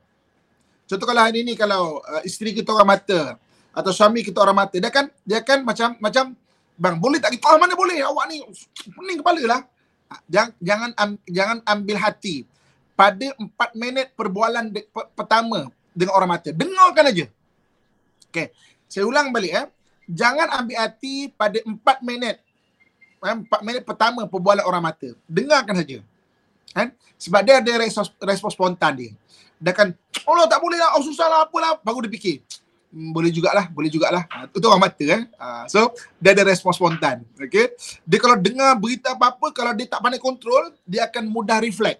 [0.84, 3.40] Contoh kalau hari ni kalau uh, isteri kita orang mata
[3.74, 6.38] atau suami kita orang mata, dia kan dia kan macam macam
[6.78, 8.38] bang boleh tak kita ah, mana boleh awak ni
[8.86, 9.60] pening kepala lah.
[10.30, 10.90] Jangan jangan
[11.26, 12.46] jangan ambil hati
[12.94, 16.54] pada empat minit perbualan de, pe, pertama dengan orang mata.
[16.54, 17.26] Dengarkan aja.
[18.30, 18.54] Okey.
[18.86, 19.66] Saya ulang balik eh.
[20.06, 22.38] Jangan ambil hati pada empat minit
[23.24, 25.08] eh, empat minit pertama perbualan orang mata.
[25.26, 25.98] Dengarkan saja.
[26.74, 26.94] Kan?
[27.18, 29.10] Sebab dia ada respon, respon spontan dia.
[29.62, 29.94] Dia akan,
[30.26, 31.78] oh tak boleh lah, oh susah lah, apalah.
[31.80, 32.42] Baru dia fikir,
[32.94, 34.22] boleh jugalah, boleh jugalah.
[34.54, 35.22] Itu orang mata kan.
[35.34, 35.90] Ha, so,
[36.22, 37.26] dia ada respon spontan.
[37.34, 37.74] Okay?
[38.06, 41.98] Dia kalau dengar berita apa-apa, kalau dia tak pandai kontrol, dia akan mudah reflect.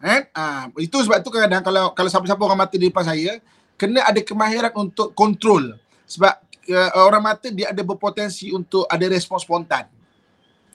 [0.00, 0.24] Kan?
[0.32, 3.36] Ha, itu sebab tu kadang-kadang kalau kalau siapa-siapa orang mata di depan saya,
[3.76, 5.76] kena ada kemahiran untuk kontrol.
[6.08, 6.32] Sebab
[6.72, 9.84] uh, orang mata dia ada berpotensi untuk ada respon spontan.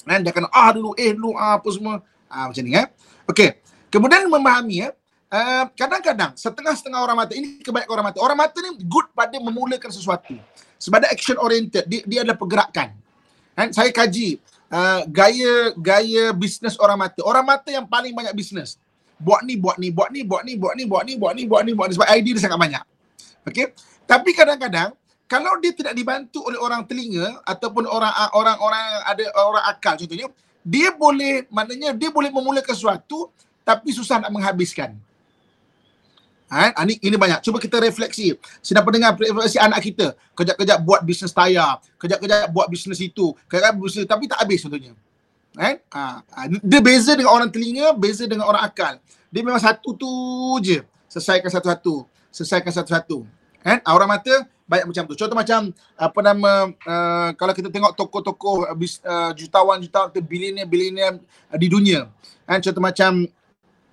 [0.05, 0.21] Kan?
[0.21, 2.05] Dia akan ah dulu, eh dulu, ah, apa semua.
[2.29, 2.77] Ah, macam ni.
[2.77, 2.85] Eh?
[3.25, 3.57] Okay.
[3.89, 4.93] Kemudian memahami ya,
[5.29, 8.17] uh, kadang-kadang setengah-setengah orang mata ini kebanyakan orang mata.
[8.21, 10.35] Orang mata ni good pada memulakan sesuatu.
[10.79, 12.95] Sebab dia action oriented, dia, dia ada pergerakan.
[13.53, 13.67] Kan?
[13.71, 14.39] Saya kaji
[14.71, 17.19] uh, gaya gaya bisnes orang mata.
[17.23, 18.77] Orang mata yang paling banyak bisnes.
[19.19, 21.61] Buat ni, buat ni, buat ni, buat ni, buat ni, buat ni, buat ni, buat
[21.67, 21.93] ni, buat ni.
[21.99, 22.83] Sebab idea dia sangat banyak.
[23.43, 23.75] Okay?
[24.07, 24.95] Tapi kadang-kadang
[25.29, 30.25] kalau dia tidak dibantu oleh orang telinga ataupun orang orang orang ada orang akal contohnya
[30.65, 33.29] dia boleh maknanya dia boleh memulakan sesuatu
[33.61, 34.97] tapi susah nak menghabiskan.
[36.49, 37.45] Ha, ini, ini banyak.
[37.45, 38.33] Cuba kita refleksi.
[38.65, 40.17] Sedang pendengar refleksi anak kita.
[40.33, 41.77] Kejap-kejap buat bisnes tayar.
[42.01, 43.37] Kejap-kejap buat bisnes itu.
[43.45, 44.97] Kejap-kejap bisnes tapi tak habis contohnya.
[45.61, 45.77] Ha?
[45.93, 46.01] Ha,
[46.65, 48.97] dia beza dengan orang telinga, beza dengan orang akal.
[49.29, 50.09] Dia memang satu tu
[50.65, 50.81] je.
[51.05, 52.09] Selesaikan satu-satu.
[52.33, 53.29] Selesaikan satu-satu.
[53.61, 53.85] Ha?
[53.93, 55.13] Orang mata banyak macam tu.
[55.17, 61.17] Contoh macam apa nama uh, kalau kita tengok tokoh-tokoh uh, jutawan-jutawan atau bilioner-bilioner
[61.49, 62.09] uh, di dunia.
[62.45, 62.61] Ha?
[62.61, 63.25] Contoh macam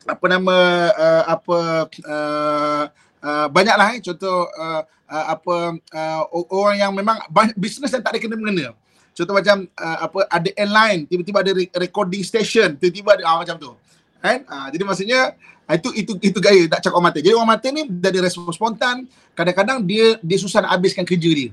[0.06, 0.56] apa nama
[0.94, 1.58] uh, apa
[1.90, 2.84] uh,
[3.20, 4.00] uh, banyaklah eh.
[4.00, 7.18] Contoh uh, uh, apa uh, orang yang memang
[7.58, 8.74] bisnes yang tak ada kena mengena
[9.16, 13.72] contoh macam uh, apa ada airline tiba-tiba ada recording station tiba-tiba ada uh, macam tu.
[14.20, 14.44] Kan?
[14.44, 15.20] Uh, jadi maksudnya
[15.66, 19.08] itu itu itu gaya tak cakap orang mata jadi orang mata ni dari respon spontan.
[19.32, 21.50] Kadang-kadang dia dia susah nak habiskan kerja dia.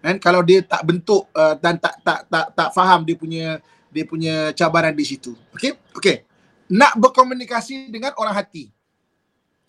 [0.00, 0.16] Kan?
[0.18, 3.60] Kalau dia tak bentuk uh, dan tak tak tak tak faham dia punya
[3.92, 5.36] dia punya cabaran di situ.
[5.52, 5.76] Okey?
[5.92, 6.35] Okey
[6.70, 8.70] nak berkomunikasi dengan orang hati.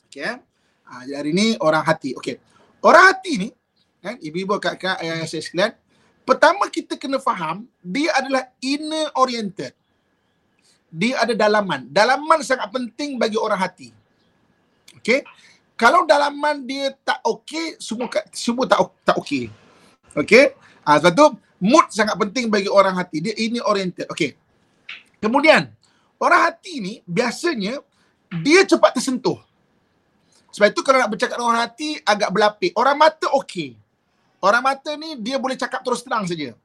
[0.10, 0.38] Okey eh?
[0.88, 2.15] Ha, hari ni orang hati.
[2.17, 2.41] Okey.
[2.81, 3.49] Orang hati ni
[4.01, 5.73] kan ibu-ibu kakak ayah saya sekalian,
[6.23, 9.73] pertama kita kena faham dia adalah inner oriented.
[10.88, 11.91] Dia ada dalaman.
[11.91, 13.91] Dalaman sangat penting bagi orang hati.
[14.97, 15.21] Okey.
[15.77, 19.53] Kalau dalaman dia tak okey, semua semua tak tak okey.
[20.17, 20.57] Okey.
[20.81, 21.25] Ah ha, sebab tu
[21.62, 23.21] mood sangat penting bagi orang hati.
[23.21, 24.10] Dia ini oriented.
[24.10, 24.33] Okey.
[25.21, 25.76] Kemudian
[26.21, 27.82] orang hati ni biasanya
[28.43, 29.39] dia cepat tersentuh.
[30.51, 32.71] Sebab itu kalau nak bercakap dengan orang hati agak berlapik.
[32.73, 33.77] Orang mata okey.
[34.41, 36.58] Orang mata ni dia boleh cakap terus terang saja.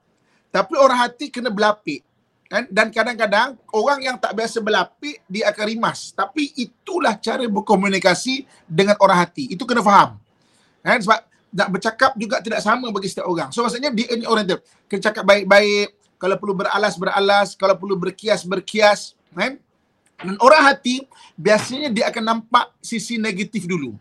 [0.52, 2.04] Tapi orang hati kena berlapik.
[2.52, 2.68] Kan?
[2.68, 6.12] Dan kadang-kadang orang yang tak biasa berlapik dia akan rimas.
[6.12, 9.48] Tapi itulah cara berkomunikasi dengan orang hati.
[9.48, 10.20] Itu kena faham.
[10.84, 11.00] Kan?
[11.00, 11.20] Sebab
[11.52, 13.48] nak bercakap juga tidak sama bagi setiap orang.
[13.52, 14.56] So maksudnya dia ni orang tu.
[14.88, 15.96] Kena cakap baik-baik.
[16.20, 17.48] Kalau perlu beralas, beralas.
[17.56, 19.16] Kalau perlu berkias, berkias.
[19.32, 19.58] Kan?
[20.22, 21.02] Dan orang hati
[21.34, 23.98] biasanya dia akan nampak sisi negatif dulu.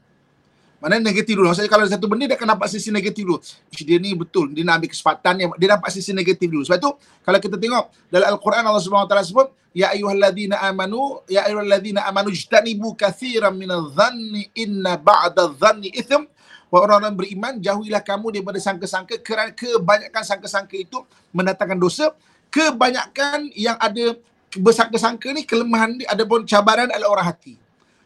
[0.81, 1.45] Mana negatif dulu?
[1.53, 3.37] Maksudnya kalau ada satu benda dia akan nampak sisi negatif dulu.
[3.69, 6.65] Dia ni betul, dia nak ambil kesempatan dia, nampak sisi negatif dulu.
[6.65, 6.91] Sebab itu
[7.21, 12.97] kalau kita tengok dalam Al-Quran Allah Taala sebut ya ayyuhalladzina amanu ya ayyuhalladzina amanu ijtanibu
[12.97, 16.27] katsiran minadh-dhanni inna ba'da-dhanni itsm
[16.73, 20.97] wa orang-orang beriman jauhilah kamu daripada sangka-sangka kerana kebanyakan sangka-sangka itu
[21.29, 22.11] mendatangkan dosa
[22.51, 24.17] kebanyakan yang ada
[24.59, 27.55] bersangka-sangka ni kelemahan dia ada pun cabaran adalah orang hati.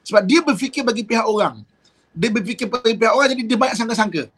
[0.05, 1.65] Sebab dia berfikir bagi pihak orang.
[2.13, 4.29] Dia berfikir bagi pihak orang jadi dia banyak sangka-sangka.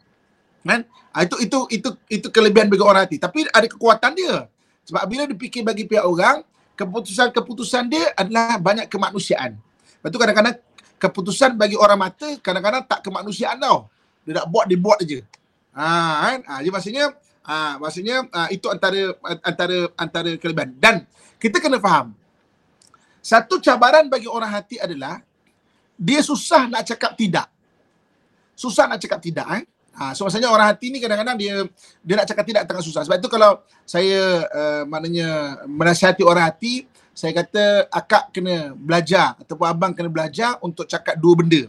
[0.64, 0.84] Kan?
[1.12, 3.16] Ha, itu itu itu itu kelebihan bagi orang hati.
[3.20, 4.48] Tapi ada kekuatan dia.
[4.88, 6.40] Sebab bila dia fikir bagi pihak orang,
[6.78, 9.60] keputusan-keputusan dia adalah banyak kemanusiaan.
[10.00, 10.56] Lepas tu kadang-kadang
[10.98, 13.90] keputusan bagi orang mata kadang-kadang tak kemanusiaan tau.
[14.24, 15.20] Dia nak buat, dia buat je.
[15.76, 15.86] Ha,
[16.24, 16.38] kan?
[16.44, 17.04] Ha, jadi maksudnya,
[17.48, 20.76] ha, maksudnya ha, itu antara antara antara kelebihan.
[20.76, 21.08] Dan
[21.40, 22.12] kita kena faham.
[23.24, 25.24] Satu cabaran bagi orang hati adalah
[25.96, 27.48] dia susah nak cakap tidak.
[28.58, 29.64] susah nak cakap tidak eh.
[29.98, 31.62] Ha, so maksudnya orang hati ni kadang-kadang dia
[32.02, 33.02] dia nak cakap tidak tengah susah.
[33.06, 39.66] Sebab itu kalau saya uh, maknanya menasihati orang hati, saya kata akak kena belajar ataupun
[39.66, 41.66] abang kena belajar untuk cakap dua benda.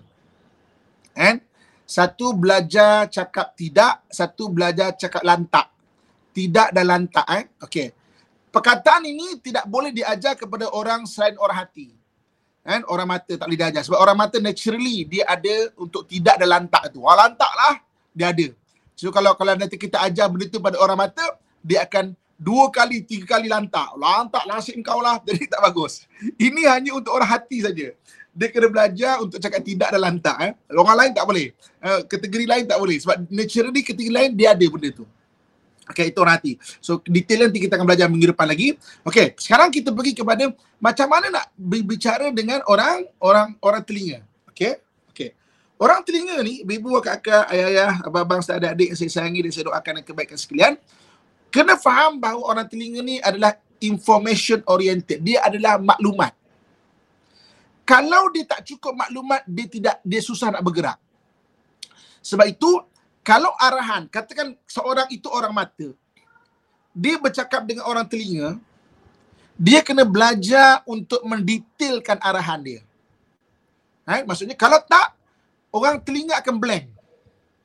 [1.13, 1.41] Kan?
[1.89, 5.73] Satu belajar cakap tidak, satu belajar cakap lantak.
[6.30, 7.49] Tidak dan lantak eh.
[7.65, 7.89] Okey.
[8.54, 11.89] Perkataan ini tidak boleh diajar kepada orang selain orang hati.
[12.62, 12.86] Kan?
[12.86, 13.82] Orang mata tak boleh diajar.
[13.82, 17.02] Sebab orang mata naturally dia ada untuk tidak dan lantak tu.
[17.02, 17.82] Wah lantak lah
[18.13, 18.47] dia ada.
[18.93, 21.25] So kalau kalau nanti kita ajar benda tu pada orang mata,
[21.65, 23.97] dia akan dua kali, tiga kali lantak.
[23.97, 25.17] Lantak nasib kau lah.
[25.25, 26.06] Jadi tak bagus.
[26.38, 27.97] Ini hanya untuk orang hati saja.
[28.39, 30.38] Dia kena belajar untuk cakap tidak dan lantak.
[30.39, 30.52] Eh.
[30.71, 31.52] Orang lain tak boleh.
[31.84, 32.95] Uh, kategori lain tak boleh.
[33.04, 35.04] Sebab naturally kategori lain dia ada benda tu.
[35.89, 36.54] Okay, itu orang hati.
[36.80, 38.78] So, detail nanti kita akan belajar minggu depan lagi.
[39.04, 40.47] Okay, sekarang kita pergi kepada
[40.80, 44.23] macam mana nak berbicara dengan orang orang orang telinga.
[44.54, 44.80] Okay.
[45.80, 50.08] Orang telinga ni, ibu, kakak, ayah-ayah, abang-abang, adik-adik yang saya sayangi dan saya doakan yang
[50.12, 50.73] kebaikan sekalian,
[51.47, 55.23] kena faham bahawa orang telinga ni adalah information oriented.
[55.23, 56.36] Dia adalah maklumat.
[57.89, 61.02] Kalau dia tak cukup maklumat, dia tidak dia susah nak bergerak.
[62.21, 62.86] Sebab itu,
[63.25, 65.89] kalau arahan, katakan seorang itu orang mata,
[66.93, 68.62] dia bercakap dengan orang telinga,
[69.58, 72.82] dia kena belajar untuk mendetailkan arahan dia.
[74.06, 74.21] Ha?
[74.21, 75.17] Maksudnya, kalau tak,
[75.73, 76.93] orang telinga akan blank.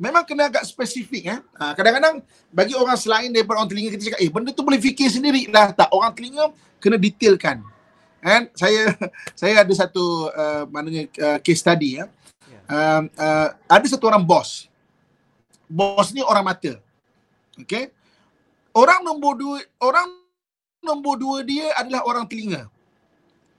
[0.01, 1.41] Memang kena agak spesifik eh.
[1.61, 5.07] Ha, kadang-kadang bagi orang selain daripada orang telinga kita cakap, eh benda tu boleh fikir
[5.07, 5.71] sendiri lah.
[5.71, 7.74] Tak, orang telinga kena detailkan.
[8.25, 8.97] And saya
[9.41, 12.09] saya ada satu uh, maknanya uh, case study ya.
[12.65, 14.73] Uh, uh, ada satu orang bos.
[15.69, 16.81] Bos ni orang mata.
[17.61, 17.93] Okay.
[18.73, 20.09] Orang nombor dua, orang
[20.81, 22.67] nombor dua dia adalah orang telinga.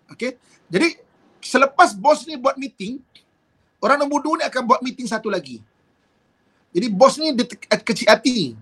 [0.10, 0.42] Okay.
[0.68, 0.98] Jadi
[1.40, 3.00] selepas bos ni buat meeting,
[3.86, 5.62] Orang nombor dua ni akan buat meeting satu lagi.
[6.74, 8.58] Jadi bos ni dia eh, kecil hati.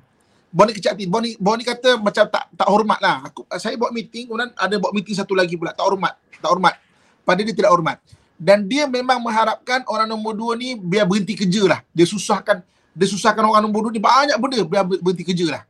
[0.54, 1.10] Bos ni kecil hati.
[1.10, 3.26] Bos ni, ni kata macam tak tak hormat lah.
[3.26, 5.74] Aku, saya buat meeting, kemudian ada buat meeting satu lagi pula.
[5.74, 6.14] Tak hormat.
[6.38, 6.78] Tak hormat.
[7.26, 7.98] Pada dia tidak hormat.
[8.38, 11.80] Dan dia memang mengharapkan orang nombor dua ni biar berhenti kerja lah.
[11.90, 12.62] Dia susahkan
[12.94, 15.64] dia susahkan orang nombor dua ni banyak benda biar berhenti kerja lah.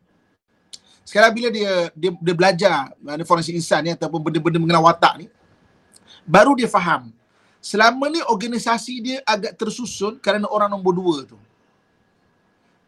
[1.07, 5.31] Sekarang bila dia dia, dia belajar mana forensik insan ni ataupun benda-benda mengenal watak ni,
[6.27, 7.11] baru dia faham
[7.63, 11.39] selama ni organisasi dia agak tersusun kerana orang nombor dua tu.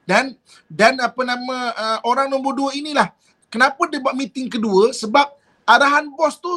[0.06, 0.38] Dan
[0.70, 3.10] dan apa nama uh, orang nombor dua inilah
[3.50, 5.34] kenapa dia buat meeting kedua sebab
[5.66, 6.50] arahan bos tu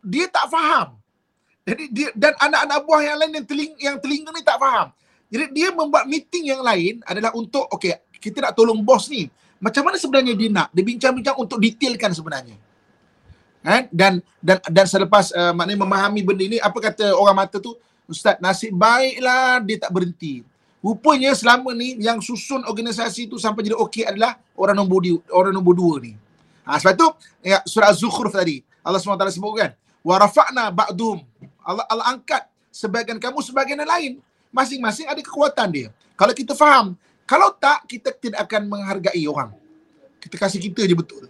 [0.00, 0.96] dia tak faham.
[1.66, 4.88] Jadi dia dan anak-anak buah yang lain yang teling yang telinga ni tak faham.
[5.28, 9.28] Jadi dia membuat meeting yang lain adalah untuk okey kita nak tolong bos ni.
[9.60, 10.68] Macam mana sebenarnya dia nak?
[10.72, 12.56] Dia bincang-bincang untuk detailkan sebenarnya
[13.66, 17.74] kan dan dan dan selepas uh, maknanya memahami benda ini apa kata orang mata tu
[18.06, 20.46] ustaz nasib baiklah dia tak berhenti
[20.86, 25.50] rupanya selama ni yang susun organisasi tu sampai jadi okey adalah orang nombor dua, orang
[25.50, 26.14] nombor dua ni.
[26.62, 27.06] Ha, sebab tu
[27.42, 29.70] ya, surah az-zukhruf tadi Allah SWT sebut kan
[30.06, 31.18] wa rafa'na ba'dum
[31.66, 34.12] Allah Allah angkat sebagian kamu sebagian yang lain.
[34.54, 35.88] Masing-masing ada kekuatan dia.
[36.14, 36.94] Kalau kita faham
[37.26, 39.50] kalau tak kita tidak akan menghargai orang.
[40.22, 41.26] Kita kasih kita je betul.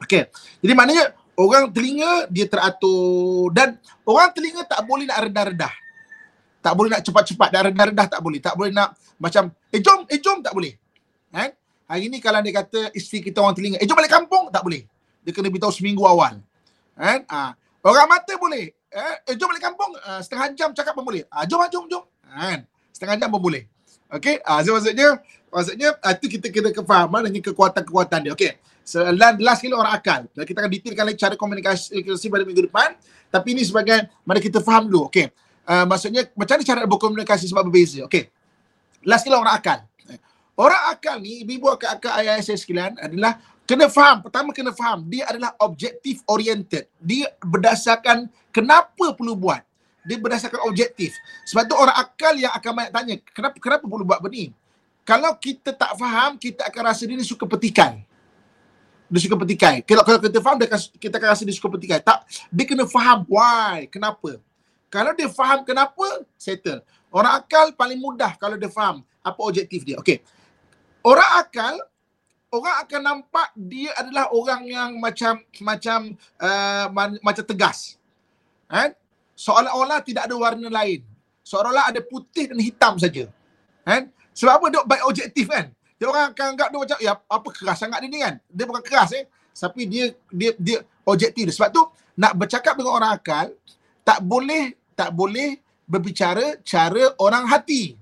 [0.00, 0.24] Okey.
[0.64, 3.52] Jadi maknanya orang telinga dia teratur.
[3.52, 3.76] Dan
[4.08, 5.74] orang telinga tak boleh nak rendah-rendah.
[6.58, 8.40] Tak boleh nak cepat-cepat dan rendah-rendah tak boleh.
[8.42, 10.74] Tak boleh nak macam eh jom, eh jom tak boleh.
[11.30, 11.54] Kan?
[11.88, 14.84] Hari ni kalau dia kata isteri kita orang telinga, eh jom balik kampung tak boleh.
[15.22, 16.42] Dia kena beritahu seminggu awal.
[16.98, 17.20] Kan?
[17.30, 17.54] Ha.
[17.86, 18.74] Orang mata boleh.
[18.74, 21.22] Eh, eh jom balik kampung uh, setengah jam cakap pun boleh.
[21.30, 22.04] Ah jom jom jom.
[22.26, 22.66] Kan?
[22.90, 23.64] Setengah jam pun boleh.
[24.08, 25.20] Okey, ah so maksudnya
[25.52, 28.32] maksudnya itu kita kena kefahaman dengan kekuatan-kekuatan dia.
[28.32, 28.52] Okey.
[28.88, 30.24] So, last kali orang akal.
[30.32, 32.96] Kita akan detailkan lagi cara komunikasi pada minggu depan.
[33.28, 35.12] Tapi ini sebagai mana kita faham dulu.
[35.12, 35.28] Okay.
[35.68, 38.08] Uh, maksudnya macam mana cara berkomunikasi sebab berbeza.
[38.08, 38.32] Okay.
[39.04, 39.78] Last kali orang akal.
[40.56, 43.36] Orang akal ni, ibu akak-akak ayah saya sekalian adalah
[43.68, 44.24] kena faham.
[44.24, 45.04] Pertama kena faham.
[45.06, 46.88] Dia adalah objektif oriented.
[46.98, 49.60] Dia berdasarkan kenapa perlu buat.
[50.08, 51.12] Dia berdasarkan objektif.
[51.46, 54.48] Sebab tu orang akal yang akan banyak tanya, kenapa kenapa perlu buat benda
[55.04, 58.08] Kalau kita tak faham, kita akan rasa dia suka petikai
[59.08, 59.80] dia suka petikai.
[59.88, 60.68] Kalau kalau kita faham dia
[61.00, 62.00] kita akan rasa dia suka petikai.
[62.04, 64.36] Tak, dia kena faham why, kenapa.
[64.88, 66.80] Kalau dia faham kenapa, settle.
[67.08, 69.96] Orang akal paling mudah kalau dia faham apa objektif dia.
[70.00, 70.20] Okey.
[71.04, 71.76] Orang akal
[72.48, 76.86] orang akan nampak dia adalah orang yang macam macam uh,
[77.20, 78.00] macam tegas.
[78.68, 78.92] Kan?
[79.36, 81.04] Seolah-olah tidak ada warna lain.
[81.44, 83.28] Seolah-olah ada putih dan hitam saja.
[83.84, 84.12] Kan?
[84.36, 85.72] Sebab apa dia baik objektif kan?
[85.98, 88.34] Dia orang akan anggap dia macam, ya apa keras sangat dia ni kan?
[88.48, 89.24] Dia bukan keras eh.
[89.56, 91.50] Tapi dia dia dia objektif.
[91.56, 91.82] Sebab tu
[92.18, 93.50] nak bercakap dengan orang akal
[94.08, 97.92] tak boleh tak boleh berbicara cara orang hati.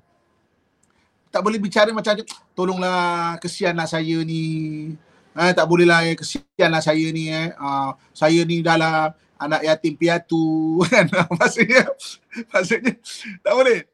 [1.34, 2.16] tak boleh bicara macam
[2.56, 4.94] tolonglah kesianlah saya ni.
[5.36, 7.52] Eh, tak boleh lah eh, kesianlah saya ni eh.
[7.60, 11.10] Uh, saya ni dalam anak yatim piatu kan.
[11.36, 11.84] maksudnya
[12.54, 12.94] maksudnya
[13.42, 13.84] tak boleh.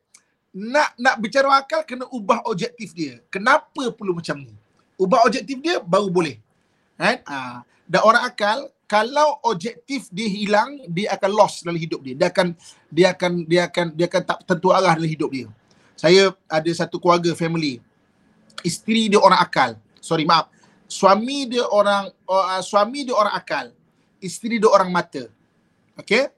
[0.53, 3.25] Nak nak bicara akal kena ubah objektif dia.
[3.33, 4.53] Kenapa perlu macam ni?
[5.01, 6.37] Ubah objektif dia baru boleh.
[6.95, 7.25] Kan?
[7.27, 12.15] Uh, dan orang akal kalau objektif dia hilang dia akan lost dalam hidup dia.
[12.19, 12.47] Dia akan
[12.93, 15.49] dia akan dia akan dia akan tak tentu arah dalam hidup dia.
[15.97, 17.81] Saya ada satu keluarga family.
[18.61, 19.71] Isteri dia orang akal.
[20.03, 20.51] Sorry maaf.
[20.91, 23.67] Suami dia orang uh, suami dia orang akal.
[24.21, 25.25] Isteri dia orang mata.
[25.97, 26.29] Okey?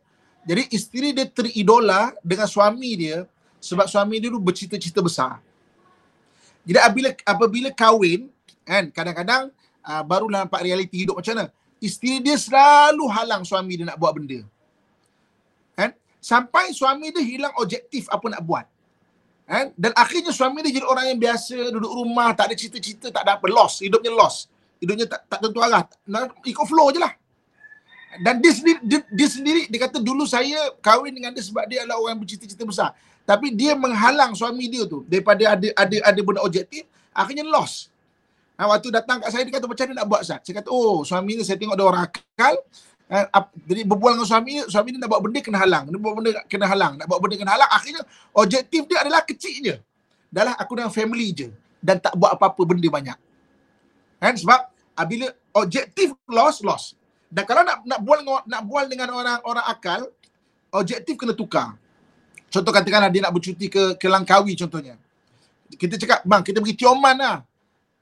[0.45, 3.25] Jadi isteri dia teridola dengan suami dia
[3.59, 5.41] sebab suami dia dulu bercita-cita besar.
[6.65, 8.29] Jadi apabila apabila kahwin
[8.65, 9.53] kan kadang-kadang
[9.85, 11.47] uh, barulah nampak realiti hidup macam mana
[11.85, 14.41] isteri dia selalu halang suami dia nak buat benda.
[15.77, 15.93] Kan?
[16.19, 18.65] Sampai suami dia hilang objektif apa nak buat.
[19.45, 19.77] Kan?
[19.77, 23.37] Dan akhirnya suami dia jadi orang yang biasa, duduk rumah, tak ada cita-cita, tak ada
[23.37, 23.45] apa.
[23.53, 23.85] Lost.
[23.85, 24.49] Hidupnya lost.
[24.81, 25.85] Hidupnya tak, tak tentu arah.
[26.49, 27.13] Ikut flow je lah.
[28.23, 31.83] Dan dia sendiri, dia, dia sendiri, dia kata dulu saya kahwin dengan dia sebab dia
[31.83, 32.91] adalah orang yang bercita-cita besar.
[33.25, 37.91] Tapi dia menghalang suami dia tu daripada ada ada ada benda objektif, akhirnya lost.
[38.55, 40.47] Ha, waktu datang kat saya, dia kata macam mana nak buat Ustaz?
[40.47, 42.55] Saya kata, oh suami ni saya tengok ada orang akal.
[43.11, 43.27] Ha,
[43.67, 45.85] jadi berbual dengan suami, suami ni nak buat benda kena halang.
[45.91, 46.93] Nak buat benda kena halang.
[47.03, 47.71] Nak buat benda kena halang.
[47.75, 49.77] Akhirnya objektif dia adalah kecil je.
[50.31, 51.49] Adalah aku dengan family je.
[51.83, 53.19] Dan tak buat apa-apa benda banyak.
[54.23, 54.35] Kan?
[54.39, 54.61] Sebab
[55.11, 55.27] bila
[55.59, 56.95] objektif loss, loss.
[57.27, 60.07] Dan kalau nak nak bual nak bual dengan orang orang akal,
[60.71, 61.75] objektif kena tukar.
[62.47, 64.95] Contoh katakanlah dia nak bercuti ke ke Langkawi contohnya.
[65.75, 67.43] Kita cakap, bang kita pergi Tioman lah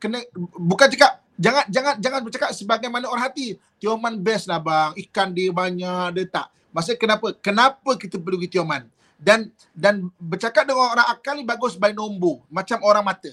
[0.02, 0.18] kena
[0.58, 3.54] bukan cakap jangan jangan jangan bercakap sebagaimana orang hati.
[3.78, 4.90] Tioman best lah bang.
[4.98, 6.50] Ikan dia banyak, dia tak.
[6.74, 7.26] Maksudnya kenapa?
[7.38, 8.82] Kenapa kita perlu pergi Tioman?
[9.22, 12.42] Dan dan bercakap dengan orang akal ni bagus by nombor.
[12.50, 13.30] Macam orang mata.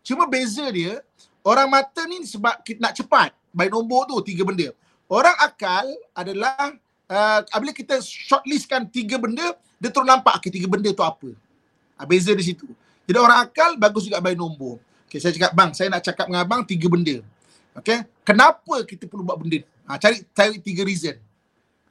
[0.00, 1.04] Cuma beza dia,
[1.44, 3.30] orang mata ni sebab kita nak cepat.
[3.52, 4.72] By nombor tu, tiga benda.
[5.06, 5.84] Orang akal
[6.16, 6.72] adalah,
[7.04, 11.36] uh, bila kita shortlistkan tiga benda, dia terus nampak okay, tiga benda tu apa.
[12.00, 12.64] Uh, beza di situ.
[13.04, 14.80] Jadi orang akal bagus juga by nombor.
[15.12, 17.20] Okay, saya cakap, bang, saya nak cakap dengan abang tiga benda.
[17.76, 19.60] Okay, kenapa kita perlu buat benda?
[19.84, 21.20] Ha, cari cari tiga reason.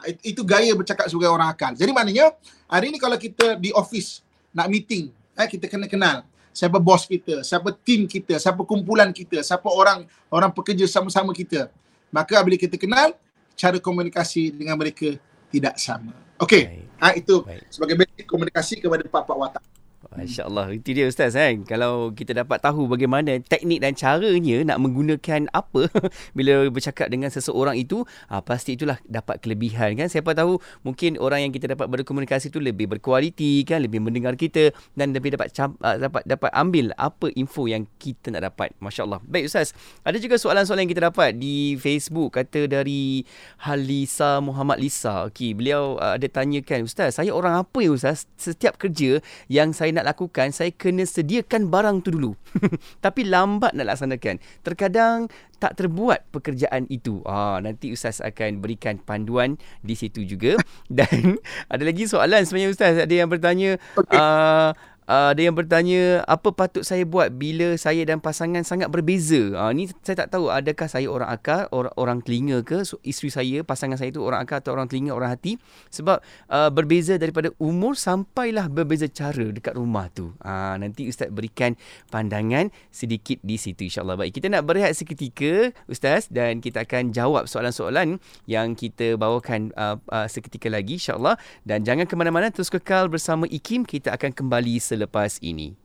[0.02, 1.78] Ha, itu gaya bercakap sebagai orang akal.
[1.78, 2.34] Jadi maknanya,
[2.66, 7.46] hari ni kalau kita di office nak meeting, eh, kita kena kenal siapa bos kita,
[7.46, 11.72] siapa team kita, siapa kumpulan kita, siapa orang orang pekerja sama-sama kita.
[12.12, 13.16] Maka bila kita kenal,
[13.54, 15.16] cara komunikasi dengan mereka
[15.54, 16.12] tidak sama.
[16.42, 17.70] Okey, ha, itu Baik.
[17.70, 19.64] sebagai basic komunikasi kepada pak-pak watak.
[20.12, 21.64] Masya Allah, itu dia Ustaz kan.
[21.64, 25.88] Kalau kita dapat tahu bagaimana teknik dan caranya nak menggunakan apa
[26.38, 30.12] bila bercakap dengan seseorang itu, ha, pasti itulah dapat kelebihan kan.
[30.12, 34.76] Siapa tahu mungkin orang yang kita dapat berkomunikasi itu lebih berkualiti kan, lebih mendengar kita
[35.00, 38.76] dan lebih dapat uh, dapat dapat ambil apa info yang kita nak dapat.
[38.84, 39.24] Masya Allah.
[39.24, 39.72] Baik Ustaz,
[40.04, 43.24] ada juga soalan-soalan yang kita dapat di Facebook kata dari
[43.64, 45.32] Halisa Muhammad Lisa.
[45.32, 48.28] Okey, beliau uh, ada tanyakan, Ustaz, saya orang apa ya Ustaz?
[48.36, 52.34] Setiap kerja yang saya nak nak lakukan, saya kena sediakan barang tu dulu.
[53.06, 54.42] Tapi lambat nak laksanakan.
[54.66, 55.30] Terkadang
[55.62, 57.22] tak terbuat pekerjaan itu.
[57.22, 60.58] Ah, nanti Ustaz akan berikan panduan di situ juga.
[60.90, 61.38] Dan
[61.70, 62.98] ada lagi soalan sebenarnya Ustaz.
[62.98, 63.78] Ada yang bertanya...
[63.94, 64.18] Okay.
[64.18, 64.74] Uh,
[65.10, 69.58] Uh, ada yang bertanya apa patut saya buat bila saya dan pasangan sangat berbeza.
[69.58, 73.34] Uh, ni saya tak tahu adakah saya orang akal, orang orang telinga ke so, isteri
[73.34, 75.58] saya, pasangan saya itu orang akal atau orang telinga, orang hati
[75.90, 76.22] sebab
[76.54, 80.38] uh, berbeza daripada umur sampailah berbeza cara dekat rumah tu.
[80.38, 81.74] Uh, nanti ustaz berikan
[82.14, 84.22] pandangan sedikit di situ insya-Allah.
[84.22, 89.98] Baik, kita nak berehat seketika ustaz dan kita akan jawab soalan-soalan yang kita bawakan uh,
[90.14, 94.78] uh, seketika lagi insya-Allah dan jangan ke mana-mana terus kekal bersama IKIM kita akan kembali
[94.92, 95.80] selepas ini.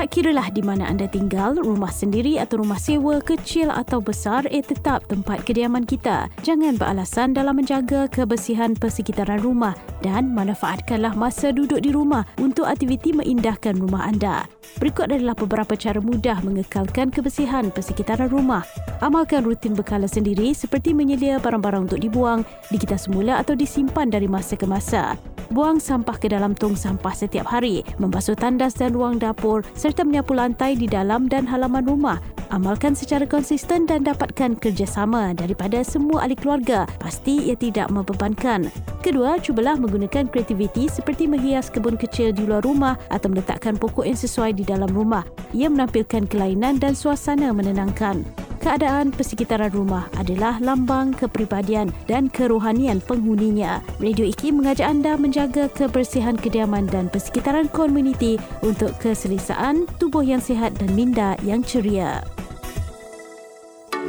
[0.00, 4.64] Tak kiralah di mana anda tinggal, rumah sendiri atau rumah sewa, kecil atau besar, ia
[4.64, 6.32] tetap tempat kediaman kita.
[6.40, 13.12] Jangan beralasan dalam menjaga kebersihan persekitaran rumah dan manfaatkanlah masa duduk di rumah untuk aktiviti
[13.12, 14.48] mengindahkan rumah anda.
[14.80, 18.64] Berikut adalah beberapa cara mudah mengekalkan kebersihan persekitaran rumah.
[19.04, 22.40] Amalkan rutin bekala sendiri seperti menyelia barang-barang untuk dibuang,
[22.72, 25.20] digital semula atau disimpan dari masa ke masa.
[25.50, 30.38] Buang sampah ke dalam tong sampah setiap hari, membasuh tandas dan ruang dapur serta menyapu
[30.38, 32.22] lantai di dalam dan halaman rumah.
[32.50, 36.82] Amalkan secara konsisten dan dapatkan kerjasama daripada semua ahli keluarga.
[36.98, 38.66] Pasti ia tidak membebankan.
[39.06, 44.18] Kedua, cubalah menggunakan kreativiti seperti menghias kebun kecil di luar rumah atau meletakkan pokok yang
[44.18, 45.22] sesuai di dalam rumah.
[45.54, 48.26] Ia menampilkan kelainan dan suasana menenangkan.
[48.60, 53.80] keadaan persekitaran rumah adalah lambang kepribadian dan kerohanian penghuninya.
[53.98, 60.74] Radio IKIM mengajak anda menjaga kebersihan kediaman dan persekitaran komuniti untuk keselesaan tubuh yang sihat
[60.80, 62.24] dan minda yang ceria.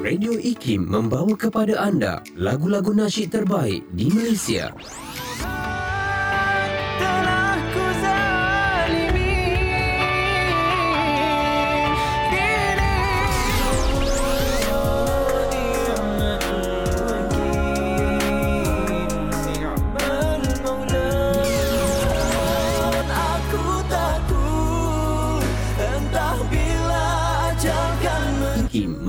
[0.02, 4.74] Radio IKIM membawa kepada anda lagu-lagu nasyid terbaik di Malaysia.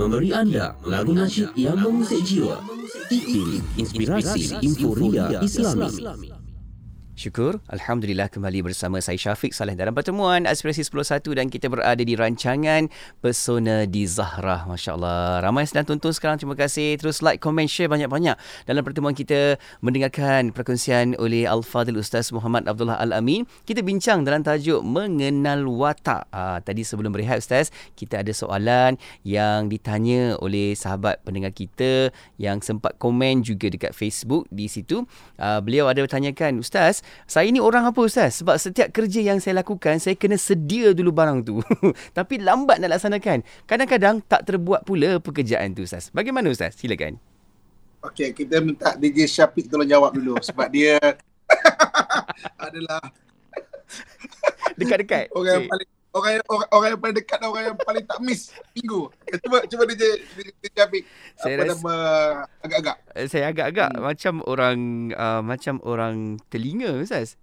[0.03, 2.59] Memberi anda lagu nasyid yang mengusik jiwa.
[3.07, 6.42] IKIM, inspirasi inforia Islami.
[7.23, 7.63] Syukur.
[7.71, 12.91] Alhamdulillah kembali bersama saya Syafiq Saleh dalam pertemuan Aspirasi 101 dan kita berada di rancangan
[13.23, 14.67] Pesona di Zahra.
[14.67, 15.39] Masya Allah.
[15.39, 16.35] Ramai sedang tonton sekarang.
[16.35, 16.99] Terima kasih.
[16.99, 18.35] Terus like, komen, share banyak-banyak.
[18.67, 23.47] Dalam pertemuan kita mendengarkan perkongsian oleh Al-Fadhil Ustaz Muhammad Abdullah Al-Amin.
[23.63, 26.27] Kita bincang dalam tajuk Mengenal Watak.
[26.27, 32.59] Ah, tadi sebelum berehat Ustaz, kita ada soalan yang ditanya oleh sahabat pendengar kita yang
[32.59, 35.07] sempat komen juga dekat Facebook di situ.
[35.39, 38.39] Ah, beliau ada bertanyakan, Ustaz, saya ni orang apa Ustaz?
[38.41, 41.59] Sebab setiap kerja yang saya lakukan, saya kena sedia dulu barang tu.
[42.17, 43.41] Tapi lambat nak laksanakan.
[43.65, 46.09] Kadang-kadang tak terbuat pula pekerjaan tu Ustaz.
[46.11, 46.75] Bagaimana Ustaz?
[46.75, 47.17] Silakan.
[48.03, 50.99] Okey, kita minta DJ Syafiq tolong jawab dulu sebab dia
[52.67, 52.99] adalah
[54.75, 55.29] Dekat-dekat.
[55.31, 55.69] orang Cik.
[55.69, 58.41] paling orang yang, orang, orang yang paling dekat dan orang yang paling tak miss
[58.71, 59.01] minggu.
[59.25, 61.03] Eh, Cuba cuba DJ DJ Syafiq
[61.35, 61.95] Saya apa rasa- nama
[62.61, 62.97] agak-agak.
[63.11, 64.01] Eh, Saya agak-agak Hmm.
[64.03, 64.77] macam orang
[65.11, 66.15] uh, macam orang
[66.47, 67.35] telinga Ustaz.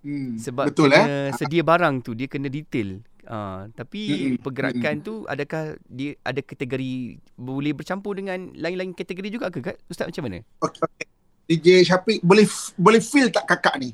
[0.00, 1.30] Hmm, Sebab betul kena eh.
[1.34, 3.02] sedia barang tu dia kena detail.
[3.26, 6.92] Uh, tapi Mm-mm, pergerakan tu adakah dia ada kategori
[7.34, 9.82] boleh bercampur dengan lain-lain kategori juga ke Kak?
[9.86, 10.38] Ustaz macam mana?
[10.62, 11.06] Okey, okey.
[11.46, 13.90] DJ Syafiq boleh boleh feel tak kakak ni?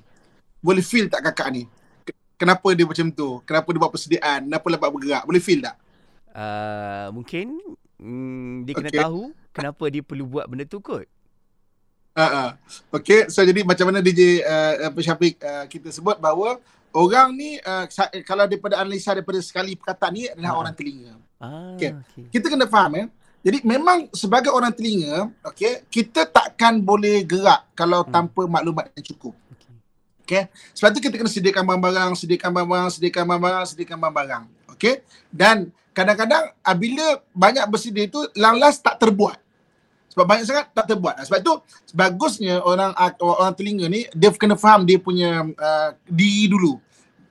[0.60, 1.64] Boleh feel tak kakak ni?
[2.32, 3.28] Ke- Kenapa dia macam tu?
[3.42, 4.40] Kenapa dia buat persediaan?
[4.44, 5.22] Kenapa lambat bergerak?
[5.22, 5.76] Boleh feel tak?
[6.32, 7.60] Uh, mungkin
[7.96, 9.00] mm, dia kena Okey.
[9.00, 9.20] tahu
[9.50, 11.04] kenapa dia perlu buat benda tu kot.
[12.12, 12.48] Uh, uh.
[12.92, 16.60] Okay, so jadi macam mana DJ uh, Syafiq uh, kita sebut bahawa
[16.92, 17.84] orang ni uh,
[18.22, 20.58] kalau daripada analisa daripada sekali perkataan ni adalah Ha.
[20.58, 21.12] orang telinga.
[21.36, 21.90] Ah, Okey.
[21.90, 22.24] okay.
[22.30, 23.06] Kita kena faham eh.
[23.42, 28.12] Jadi memang sebagai orang telinga, okay, kita takkan boleh gerak kalau Hmm.
[28.12, 29.34] tanpa maklumat yang cukup.
[30.32, 30.48] Okay.
[30.72, 34.44] Sebab tu kita kena sediakan barang-barang, sediakan barang-barang, sediakan barang-barang, sediakan barang-barang.
[34.72, 35.04] Okay.
[35.28, 39.36] Dan kadang-kadang ah, bila banyak bersedia itu, lang-las tak terbuat.
[40.12, 41.20] Sebab banyak sangat tak terbuat.
[41.28, 41.52] Sebab tu
[41.92, 46.80] bagusnya orang ah, orang telinga ni dia kena faham dia punya uh, diri dulu.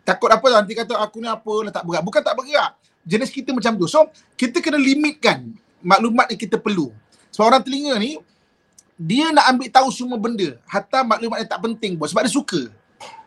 [0.02, 2.06] Takut apa nanti kata aku ni apa lah tak bergerak.
[2.06, 2.72] Bukan tak bergerak.
[3.06, 3.86] Jenis kita macam tu.
[3.86, 6.90] So kita kena limitkan maklumat yang kita perlu.
[7.30, 8.18] Sebab orang telinga ni
[8.98, 10.58] dia nak ambil tahu semua benda.
[10.66, 12.81] Hatta maklumat yang tak penting pun sebab dia suka.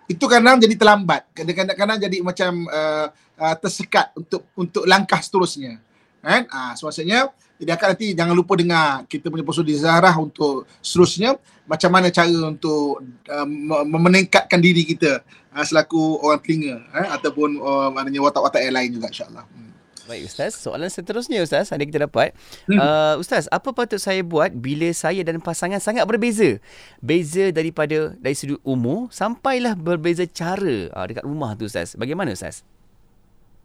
[0.05, 1.33] Itu kadang jadi terlambat.
[1.33, 3.07] Kadang-kadang jadi macam uh,
[3.41, 5.81] uh, tersekat untuk untuk langkah seterusnya.
[6.25, 6.49] Kan?
[6.49, 7.29] Ah, so maksudnya
[7.61, 11.37] jadi akan nanti jangan lupa dengar kita punya di Zahra untuk seterusnya
[11.69, 15.21] macam mana cara untuk uh, me- meningkatkan diri kita
[15.53, 19.45] uh, selaku orang telinga eh, ataupun uh, maknanya watak-watak yang lain juga insyaAllah.
[19.45, 19.73] Hmm.
[20.05, 22.37] Baik Ustaz, soalan seterusnya Ustaz, ada kita dapat.
[22.69, 22.77] Hmm.
[22.77, 26.61] Uh, Ustaz, apa patut saya buat bila saya dan pasangan sangat berbeza?
[27.01, 31.97] Beza daripada dari sudut umur sampailah berbeza cara uh, dekat rumah tu Ustaz.
[31.97, 32.61] Bagaimana Ustaz?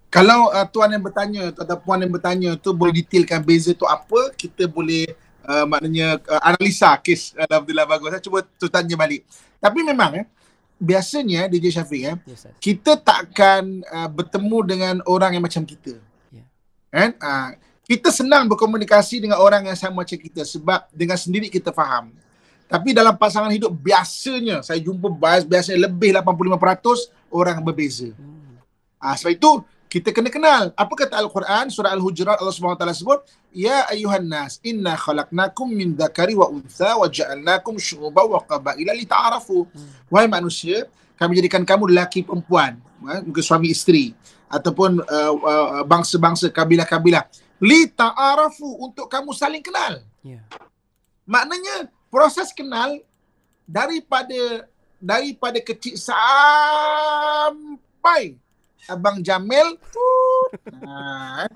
[0.09, 3.85] Kalau uh, tuan yang bertanya tu atau puan yang bertanya tu boleh detailkan beza tu
[3.85, 5.11] apa, kita boleh
[5.45, 8.09] uh, maknanya uh, analisa kes Alhamdulillah bagus.
[8.15, 9.21] Saya cuba tu tanya balik.
[9.59, 10.25] Tapi memang eh,
[10.79, 12.55] biasanya DJ Syafiq eh, Ya Ustaz.
[12.63, 15.99] kita takkan uh, bertemu dengan orang yang macam kita.
[16.89, 17.13] Kan?
[17.21, 17.49] Uh,
[17.89, 22.13] kita senang berkomunikasi dengan orang yang sama macam kita sebab dengan sendiri kita faham.
[22.69, 28.13] Tapi dalam pasangan hidup biasanya saya jumpa bias biasanya lebih 85% orang berbeza.
[29.01, 29.51] Ah sebab itu
[29.89, 34.21] kita kena kenal apa kata Al-Quran surah Al-Hujurat Allah Subhanahu Wa Taala sebut ya ayuhan
[34.21, 39.65] nas inna khalaqnakum min dzakari wa untha wa ja'alnakum syu'uban wa qabaila lita'arafu.
[40.13, 40.85] Wahai manusia,
[41.17, 42.77] kami jadikan kamu lelaki perempuan,
[43.09, 44.13] eh, mungkin suami isteri
[44.49, 47.29] ataupun uh, uh, bangsa-bangsa kabilah-kabilah
[47.61, 50.01] li ta'arafu untuk kamu saling kenal.
[50.25, 50.41] Ya.
[51.29, 52.97] Maknanya proses kenal
[53.69, 54.65] daripada
[54.97, 57.41] daripada kecil sampai
[58.89, 60.51] Abang Jamil tut.
[60.81, 61.45] Ha.
[61.45, 61.49] eh.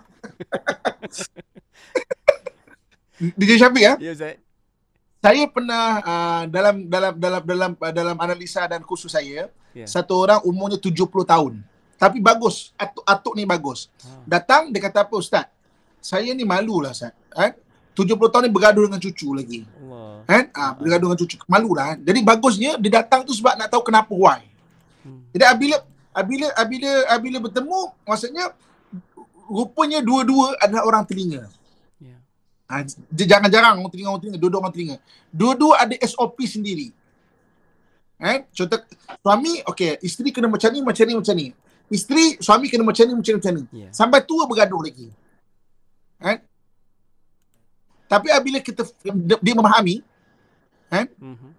[3.39, 3.93] DJ Syafiq ya.
[3.97, 4.37] Ya Ustaz.
[5.23, 9.89] Saya pernah uh, dalam dalam dalam dalam uh, dalam analisa dan kursus saya Ya.
[9.89, 11.65] satu orang umurnya 70 tahun.
[12.03, 12.75] Tapi bagus.
[12.75, 13.87] Atuk, atuk ni bagus.
[14.03, 14.27] Ha.
[14.27, 15.47] Datang dia kata apa ustaz?
[16.03, 17.15] saya ni malu lah Ustaz.
[17.31, 17.55] Kan?
[17.95, 19.63] 70 tahun ni bergaduh dengan cucu lagi.
[19.63, 20.19] Allah.
[20.27, 20.43] Kan?
[20.51, 21.35] Ah, bergaduh dengan cucu.
[21.47, 21.95] Malu lah.
[21.95, 21.97] Kan?
[22.03, 24.43] Jadi bagusnya dia datang tu sebab nak tahu kenapa why.
[25.07, 25.23] Hmm.
[25.31, 25.77] Jadi apabila
[26.11, 28.45] apabila apabila apabila bertemu maksudnya
[29.47, 31.47] rupanya dua-dua adalah orang telinga.
[32.03, 32.19] Ya.
[32.67, 34.95] Ha, dia jarang-jarang orang telinga orang telinga, dua-dua orang telinga.
[35.31, 36.91] Dua-dua ada SOP sendiri.
[38.23, 38.79] Eh, contoh
[39.19, 41.47] suami okey, isteri kena macam ni, macam ni, macam ni.
[41.91, 43.63] Isteri, suami kena macam ni, macam ni, macam ni.
[43.83, 43.89] Ya.
[43.91, 45.11] Sampai tua bergaduh lagi.
[46.23, 46.37] Eh?
[48.07, 48.85] Tapi apabila kita
[49.41, 50.05] dia memahami
[50.93, 51.49] Mhm.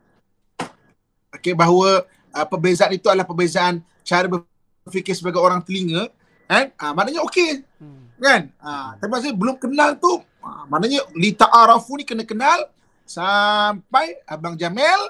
[1.35, 6.07] okey bahawa uh, perbezaan itu adalah perbezaan cara berfikir sebagai orang telinga,
[6.47, 6.71] kan?
[6.79, 8.07] Ah, maknanya okey, Hmm.
[8.23, 8.55] kan?
[8.63, 12.71] Ah, tapi maksudnya belum kenal tu, ah, maknanya li ta'arafu ni kena kenal
[13.03, 15.01] sampai abang Jamil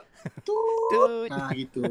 [0.43, 0.57] tu.
[0.93, 1.31] Tut.
[1.33, 1.83] Ah gitu.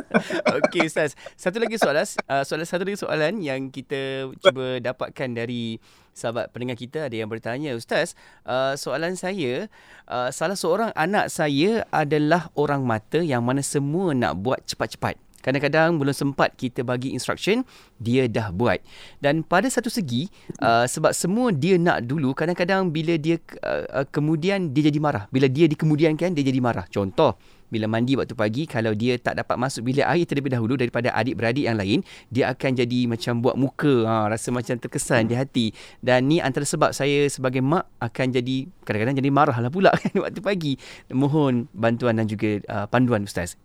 [0.60, 1.16] Okey Ustaz.
[1.34, 5.80] Satu lagi soalan, uh, soalan satu lagi soalan yang kita cuba dapatkan dari
[6.14, 8.14] sahabat pendengar kita ada yang bertanya, Ustaz,
[8.46, 9.66] uh, soalan saya,
[10.06, 15.18] uh, salah seorang anak saya adalah orang mata yang mana semua nak buat cepat-cepat.
[15.44, 17.68] Kadang-kadang belum sempat kita bagi instruction,
[18.00, 18.80] dia dah buat.
[19.20, 20.32] Dan pada satu segi,
[20.64, 25.28] uh, sebab semua dia nak dulu, kadang-kadang bila dia uh, uh, kemudian dia jadi marah.
[25.28, 26.88] Bila dia dikemudiankan, dia jadi marah.
[26.88, 27.36] Contoh,
[27.74, 31.66] bila mandi waktu pagi, kalau dia tak dapat masuk bilik air terlebih dahulu daripada adik-beradik
[31.66, 35.66] yang lain, dia akan jadi macam buat muka, ha, rasa macam terkesan di hati.
[35.98, 40.14] Dan ni antara sebab saya sebagai mak akan jadi, kadang-kadang jadi marah lah pula kan
[40.22, 40.72] waktu pagi.
[41.10, 43.58] Mohon bantuan dan juga uh, panduan Ustaz.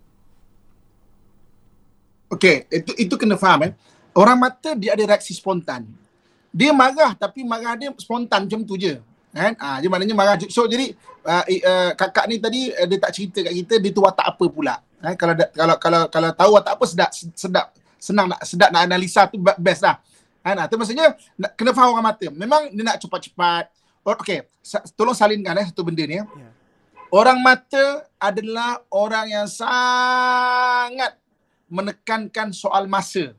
[2.34, 3.74] Okey, itu itu kena faham eh.
[4.14, 5.86] Orang mata dia ada reaksi spontan.
[6.50, 8.98] Dia marah tapi marah dia spontan macam tu je.
[9.30, 9.54] Kan?
[9.62, 10.36] Ah, dia maknanya marah.
[10.50, 14.02] So jadi uh, uh, kakak ni tadi uh, dia tak cerita kat kita dia tu
[14.02, 14.82] watak apa pula.
[15.00, 17.66] Eh, kalau kalau kalau kalau tahu watak apa sedap sedap
[18.02, 20.02] senang nak sedap nak analisa tu be- best lah.
[20.42, 20.56] Kan?
[20.58, 22.28] Ah, tu maksudnya nak, kena faham orang mata.
[22.34, 23.70] Memang dia nak cepat-cepat.
[24.02, 26.18] Okey, sa- tolong salinkan eh satu benda ni.
[26.18, 26.26] Eh.
[26.26, 26.50] Ya.
[27.14, 31.18] Orang mata adalah orang yang sangat
[31.70, 33.34] menekankan soal masa.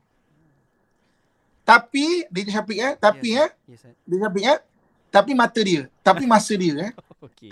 [1.67, 3.95] Tapi, dia Syafiq eh, tapi Ya, eh, Ustaz.
[4.03, 4.59] dia Syafiq eh,
[5.11, 6.93] tapi mata dia, tapi masa dia eh,
[7.27, 7.51] Okey.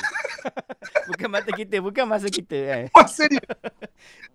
[1.07, 2.87] bukan mata kita, bukan masa kita eh.
[2.97, 3.43] masa dia.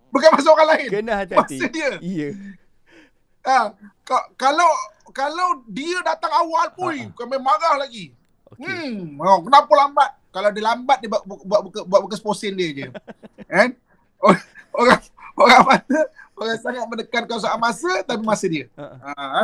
[0.08, 0.88] Bukan masa orang lain.
[0.92, 1.58] Kena hati-hati.
[1.58, 1.90] Masa dia.
[1.98, 2.28] Ya.
[3.42, 4.70] Ha, ka- kalau
[5.10, 7.14] kalau dia datang awal pun, Ha, ha.
[7.14, 8.14] kami marah lagi.
[8.46, 8.62] Okey.
[8.62, 10.10] Hmm, oh, kenapa lambat?
[10.30, 12.86] Kalau dia lambat dia buat buat buat, buat, buat bekas posin dia je.
[13.50, 13.74] kan?
[14.70, 15.00] Orang
[15.34, 15.98] orang mata
[16.34, 18.70] orang sangat menekankan soal masa tapi masa dia.
[18.78, 19.42] Ha, Ha.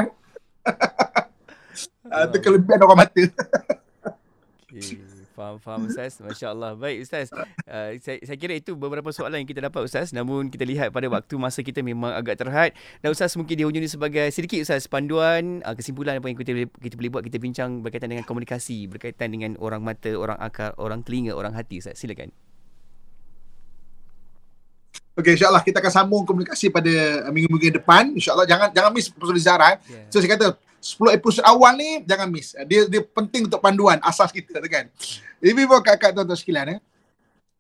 [2.09, 3.23] Ah, itu kelebihan orang mata.
[4.67, 4.99] Okey.
[5.41, 6.21] Faham, faham Ustaz.
[6.21, 6.77] Masya Allah.
[6.77, 7.33] Baik Ustaz.
[7.65, 10.13] Uh, saya, saya kira itu beberapa soalan yang kita dapat Ustaz.
[10.13, 12.77] Namun kita lihat pada waktu masa kita memang agak terhad.
[13.01, 16.53] Dan Ustaz mungkin di hujung ini sebagai sedikit Ustaz panduan, uh, kesimpulan apa yang kita,
[16.53, 17.23] boleh- kita boleh buat.
[17.25, 21.81] Kita bincang berkaitan dengan komunikasi, berkaitan dengan orang mata, orang akal, orang telinga, orang hati
[21.81, 21.97] Ustaz.
[21.97, 22.29] Silakan.
[25.19, 26.91] Okey, insyaAllah kita akan sambung komunikasi pada
[27.35, 28.15] minggu-minggu depan.
[28.15, 29.75] InsyaAllah jangan jangan miss episode Zara.
[29.75, 30.07] Eh.
[30.07, 30.07] Yeah.
[30.07, 30.47] So saya kata
[30.81, 32.55] 10 episod awal ni jangan miss.
[32.71, 34.87] Dia dia penting untuk panduan asas kita tu kan.
[35.43, 36.81] Ini pun kakak tuan-tuan sekalian eh.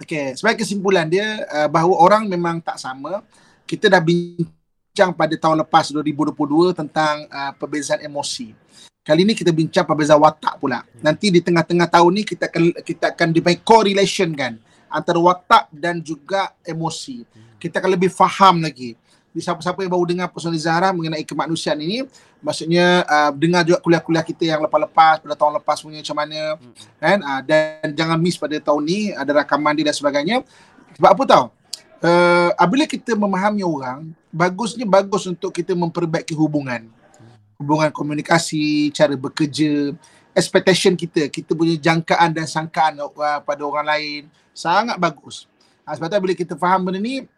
[0.01, 3.21] Okey, sebagai kesimpulan dia uh, bahawa orang memang tak sama.
[3.67, 8.55] Kita dah bincang pada tahun lepas 2022 tentang uh, perbezaan emosi.
[9.03, 10.87] Kali ni kita bincang perbezaan watak pula.
[11.03, 14.55] Nanti di tengah-tengah tahun ni kita akan kita akan dimain correlation kan
[14.91, 17.23] antara watak dan juga emosi.
[17.57, 18.99] Kita akan lebih faham lagi.
[19.31, 22.03] Di siapa-siapa yang baru dengar personal Zahra mengenai kemanusiaan ini,
[22.43, 26.41] maksudnya uh, dengar juga kuliah-kuliah kita yang lepas-lepas pada tahun lepas punya macam mana
[26.99, 30.43] kan uh, dan jangan miss pada tahun ni ada rakaman dia dan sebagainya.
[30.99, 31.45] Sebab apa tahu?
[32.01, 36.91] Uh, apabila kita memahami orang, bagusnya bagus untuk kita memperbaiki hubungan.
[37.55, 39.95] Hubungan komunikasi, cara bekerja,
[40.41, 44.23] expectation kita, kita punya jangkaan dan sangkaan uh, pada orang lain
[44.57, 45.45] sangat bagus.
[45.85, 47.29] Uh, sebab tu bila kita faham benda ni,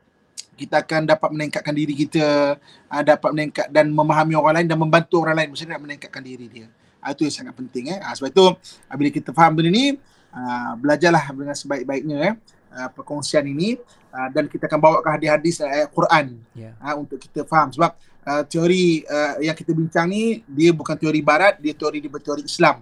[0.54, 2.54] kita akan dapat meningkatkan diri kita,
[2.86, 6.46] uh, dapat meningkat dan memahami orang lain dan membantu orang lain macam nak meningkatkan diri
[6.46, 6.66] dia.
[7.02, 7.98] Uh, itu yang sangat penting eh.
[7.98, 9.98] Uh, sebab itu uh, bila kita faham benda ni,
[10.30, 12.34] uh, belajarlah dengan sebaik-baiknya eh
[12.72, 13.76] uh, perkongsian ini
[14.10, 16.26] uh, dan kita akan bawa ke hadis-hadis dan ayat Quran
[16.56, 16.72] Ya.
[16.80, 17.92] uh, untuk kita faham sebab
[18.24, 22.42] uh, teori uh, yang kita bincang ni dia bukan teori barat, dia teori dia teori
[22.44, 22.80] Islam.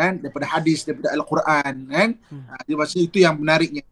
[0.00, 0.12] Kan?
[0.24, 2.08] Daripada hadis, daripada Al-Quran kan.
[2.32, 2.42] Hmm.
[2.48, 3.82] Uh, dia maksudnya itu yang menariknya.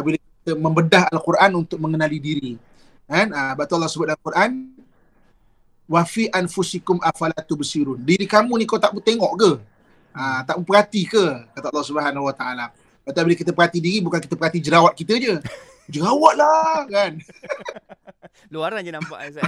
[0.00, 2.52] Bila kita membedah Al-Quran untuk mengenali diri.
[3.04, 3.28] Kan?
[3.36, 4.50] Uh, betul Allah sebut dalam Quran
[5.88, 8.00] wa fi anfusikum afala tubsirun.
[8.04, 9.50] Diri kamu ni kau tak tengok ke?
[10.12, 11.24] Ah, tak perhati ke?
[11.56, 12.66] Kata Allah Subhanahu Wa Taala.
[13.08, 15.34] Bila kita perhati diri bukan kita perhati jerawat kita je.
[15.88, 17.12] Jerawat lah kan.
[18.52, 19.44] Luaran je nampak Ustaz.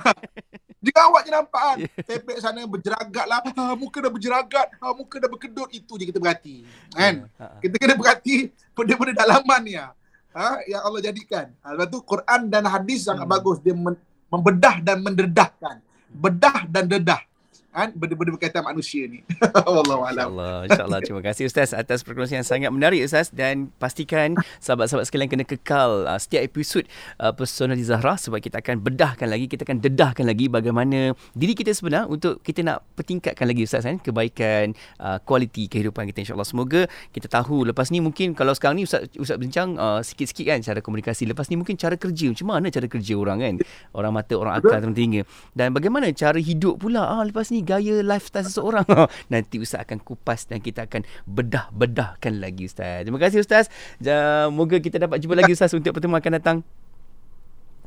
[0.80, 1.76] Jika awak je nampak kan,
[2.08, 6.16] tepek sana berjeragat lah, ha, muka dah berjeragat, ha, muka dah berkedut, itu je kita
[6.16, 6.64] berhati.
[6.96, 7.28] Kan?
[7.36, 7.56] Ha, ha.
[7.60, 9.92] Kita kena berhati benda-benda dalaman ni ha.
[10.32, 11.52] ha, yang Allah jadikan.
[11.60, 13.34] Ha, lepas tu Quran dan hadis sangat Hmm.
[13.36, 13.60] bagus.
[13.60, 14.00] Dia men-
[14.32, 15.84] membedah dan mendedahkan.
[16.08, 17.20] Bedah dan dedah.
[17.70, 17.94] Kan?
[17.94, 19.22] Benda-benda berkaitan manusia ni.
[19.66, 20.26] Wallahu alam.
[20.34, 21.00] InsyaAllah, insyaAllah.
[21.06, 26.10] Terima kasih Ustaz atas perkongsian yang sangat menarik Ustaz dan pastikan sahabat-sahabat sekalian kena kekal
[26.10, 26.82] uh, setiap episod
[27.22, 31.54] uh, Persona di Zahra sebab kita akan bedahkan lagi, kita akan dedahkan lagi bagaimana diri
[31.54, 36.50] kita sebenar untuk kita nak pertingkatkan lagi Ustaz kan kebaikan uh, kualiti kehidupan kita insyaAllah.
[36.50, 40.58] Semoga kita tahu lepas ni mungkin kalau sekarang ni Ustaz, Ustaz bincang uh, sikit-sikit kan
[40.58, 41.22] cara komunikasi.
[41.22, 42.34] Lepas ni mungkin cara kerja.
[42.34, 43.54] Macam mana cara kerja orang kan?
[43.94, 45.22] Orang mata, orang akal, orang telinga.
[45.54, 48.84] Dan bagaimana cara hidup pula ah, lepas ni gaya lifestyle seseorang.
[49.32, 53.06] Nanti Ustaz akan kupas dan kita akan bedah-bedahkan lagi Ustaz.
[53.06, 53.68] Terima kasih Ustaz.
[54.02, 56.56] Ja, moga kita dapat jumpa lagi Ustaz untuk pertemuan akan datang.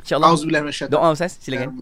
[0.03, 0.35] InsyaAllah.
[0.91, 1.79] Doa Ustaz, silakan.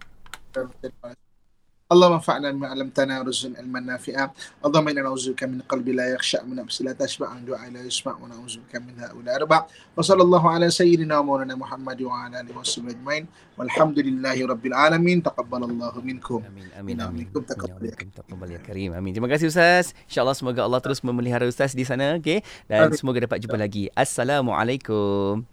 [1.91, 4.25] اللهم انفعنا بما علمتنا ورزقنا علما نافعا
[4.59, 7.79] اللهم انا نعوذ بك من قلب لا يخشع من نفس لا تشبع من دعاء لا
[7.87, 9.59] يسمع ونعوذ بك من هؤلاء اربع
[9.95, 15.61] وصلى الله على سيدنا ومولانا محمد وعلى اله وصحبه اجمعين والحمد لله رب العالمين تقبل
[15.63, 17.23] الله منكم Amin, amin, Inna amin.
[17.23, 18.91] minkum taqabbal ya Inna minkum taqabbal ya karim.
[18.91, 19.11] Amin.
[19.15, 19.95] Terima kasih Ustaz.
[20.11, 22.19] InsyaAllah semoga Allah terus memelihara Ustaz di sana.
[22.19, 22.43] Okay?
[22.67, 22.99] Dan Amin.
[22.99, 23.87] semoga dapat jumpa lagi.
[23.95, 25.50] Assalamualaikum.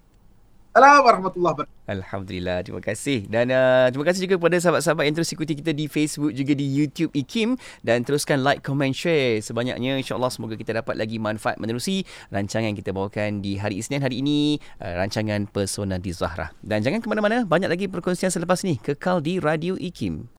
[0.69, 1.89] Assalamualaikum warahmatullahi wabarakatuh.
[1.89, 3.25] Alhamdulillah, terima kasih.
[3.25, 6.69] Dan uh, terima kasih juga kepada sahabat-sahabat yang terus ikuti kita di Facebook juga di
[6.69, 9.97] YouTube IKIM dan teruskan like, comment, share sebanyaknya.
[9.97, 14.21] InsyaAllah semoga kita dapat lagi manfaat menerusi rancangan yang kita bawakan di hari Isnin hari
[14.21, 16.53] ini, uh, rancangan Persona di Zahra.
[16.61, 18.77] Dan jangan ke mana-mana, banyak lagi perkongsian selepas ini.
[18.77, 20.29] Kekal di Radio IKIM.